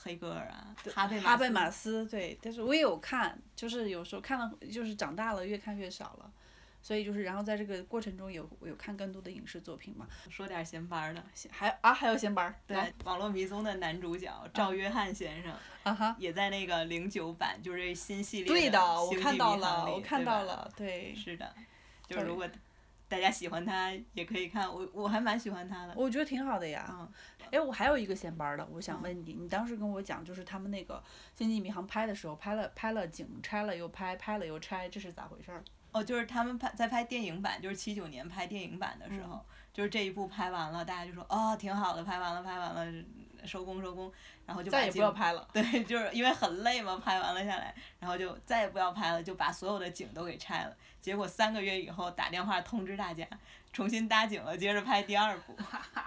[0.00, 6.32] 黑格尔啊，哈贝哈贝马斯，对，但是我也有看，就是有时候看了，就是长大了越看越少了，
[6.80, 10.06] 所以就是然后在这个过程中有有看更多的影视作品嘛。
[10.30, 15.52] 说点闲班儿的，还啊还有闲班儿，对，《网络迷踪》的男主角赵约翰先生，
[15.82, 21.54] 啊哈，也在那个零九版，就是新系列对的我看到了，我看到了，对，是的，
[22.08, 22.48] 就是如果。
[23.10, 25.94] 大家喜欢他也可以看，我我还蛮喜欢他的。
[25.96, 26.86] 我觉得挺好的呀。
[26.90, 27.10] 嗯。
[27.50, 30.96] 哎，我还有一个闲班的，我想问你，你当时跟我讲，就是他们那个
[31.34, 35.64] 《星际迷航》拍的时候，拍了拍了景，拆了又拍，拍了又拆，这是咋回事儿？
[35.92, 43.04] 哦，就是他们拍在拍电影版，就是七九年拍电影版的时候，就是这一部拍完了，大家就说哦挺好的，拍完了拍完了，
[43.44, 44.12] 收工收工，
[44.44, 45.48] 然后就再也不要拍了。
[45.52, 50.76] 对， 就是因为很累嘛，拍完了下来，然后就再也不要拍了，就把所有的景都给拆了。
[51.00, 53.26] 结果三个月以后打电话通知大家，
[53.72, 55.56] 重新搭景了，接着拍第二部。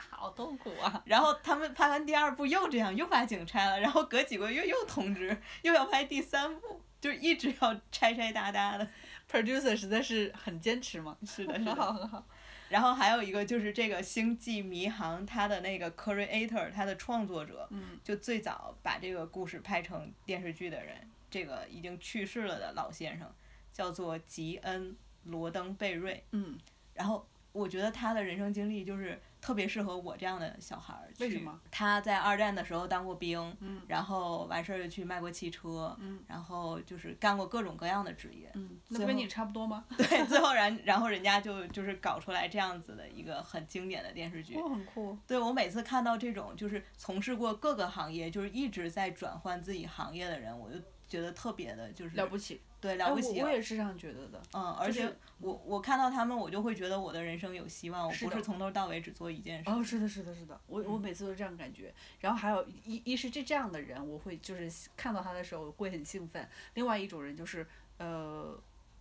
[0.10, 1.02] 好痛苦啊！
[1.06, 8.88] 然后他们拍完第二部又这样，又把景拆了，然后隔几个月又通知，又要拍第三部，就一直要 拆拆搭搭的。
[9.32, 11.16] Producer 实在是很坚持嘛。
[11.26, 11.54] 是的。
[11.54, 12.26] 很好很好。
[12.70, 20.96] 然后还有一个就是这个《星际迷航》，它的那个 creator，它的创作者，嗯就最早把这个故事拍成电视剧的人，
[21.30, 23.34] 这个已经去世了的老先生。
[23.74, 24.92] 叫做吉恩·
[25.24, 26.58] 罗登贝瑞，嗯，
[26.94, 31.12] 然后我觉得他的人生经历就是特别适合我这样的小孩儿。
[31.20, 31.60] 为什么？
[31.72, 39.84] 他在二战的时候当过兵，嗯，然后完事儿就去卖过汽车，嗯，然后就是干过各种各样的职业，嗯，那不跟你差不多吗？
[39.98, 45.18] 对，最后然然后人家就就是搞出来这样子的一个很经典的电视剧，哦，很酷。
[45.26, 50.78] 对我每次看到这种就是从事过各个行业，就是一直在转换自己行业的人，我就
[51.10, 52.62] 觉得特别的就是了不起。
[52.82, 53.40] 对，了不起。
[53.42, 54.42] 我也是这样觉得的。
[54.54, 55.08] 嗯，而且
[55.40, 58.08] 我我看到他们，我就会觉得我的人生有希望。
[58.08, 59.70] 我不是从头到尾只做一件事。
[59.70, 60.60] 哦，是的，是的，是的。
[60.66, 61.94] 我我每次都这样感觉。
[62.20, 66.50] 然后还有一一是这这样的人，我会就是看到他的时候会很兴奋。
[66.74, 67.68] 另外一种人就是
[68.00, 68.60] 呃，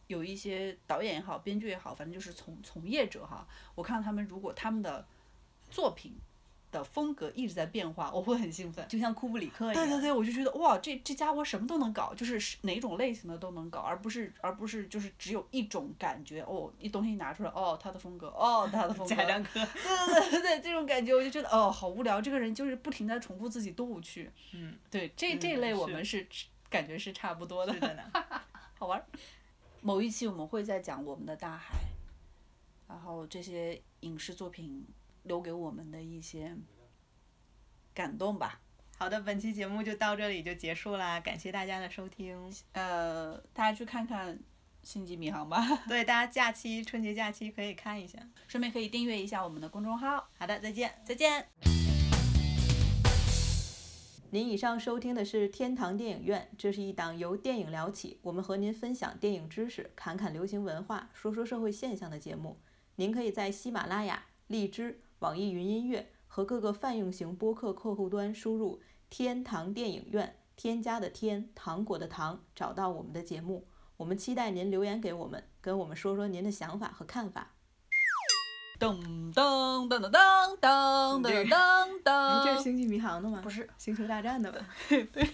[0.09, 3.49] 有一些导演也好，编剧也好，反正就是从从业者哈。
[3.75, 5.07] 我看到他们如果他们的
[5.71, 6.15] 作品。
[6.71, 9.75] 的风格一直在变化，我会很兴奋，就像库布里克一样。
[9.75, 19.15] 对对对，我就觉得哇，这这家伙什么都能搞，就是哪种类型的都能搞，而不是而不是就是只有一种感觉哦，一东西拿出来哦，他的风格哦，他的风格。
[19.15, 19.61] 贾樟柯。
[19.67, 24.31] 对对对对，这种感觉我就觉得哦，好无聊，这个人就是不停的重复自己多无趣。
[24.53, 24.77] 嗯。
[24.91, 26.27] 对，这这类我们是
[26.69, 27.73] 感觉是差不多的。
[27.73, 28.03] 是的呢。
[28.79, 29.05] 好玩。
[29.83, 31.81] 某一期我们会在讲我们的大海，
[32.87, 34.87] 然后这些影视作品。
[35.31, 36.57] 留给我们的一些
[37.95, 38.61] 感动吧。
[38.99, 42.53] 好的，本期节目就到这里就结束啦，感谢大家的收听。
[42.73, 44.37] 呃，大家去看看
[44.83, 45.65] 《星际迷航》吧。
[45.87, 48.19] 对，大家假期春节假期可以看一下，
[48.49, 50.29] 顺便可以订阅一下我们的公众号。
[50.37, 51.47] 好的，再见，再见。
[54.33, 62.61] 您以上收听的是天堂电影院，这是一档由电影聊起，我们和您分享电影知识、侃侃流行文化、说说社会现象的节目。
[62.97, 65.01] 您可以在喜马拉雅、荔枝。
[65.21, 73.69] 网易云音乐和各个泛用型播客客户端输入“天堂电影院”，添加的“天”糖果的“糖”，找到我们的节目。
[73.99, 77.53] 我们期待您留言给我们，跟我们说说您的想法和看法。
[78.79, 78.99] 噔
[79.35, 83.41] 噔噔噔噔噔噔噔噔,噔，这是《星际迷航》的吗？
[83.43, 84.67] 不是，《星球大战》的吧？
[84.89, 85.29] 对。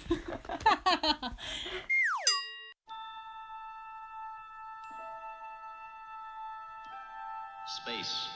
[7.69, 8.36] Space.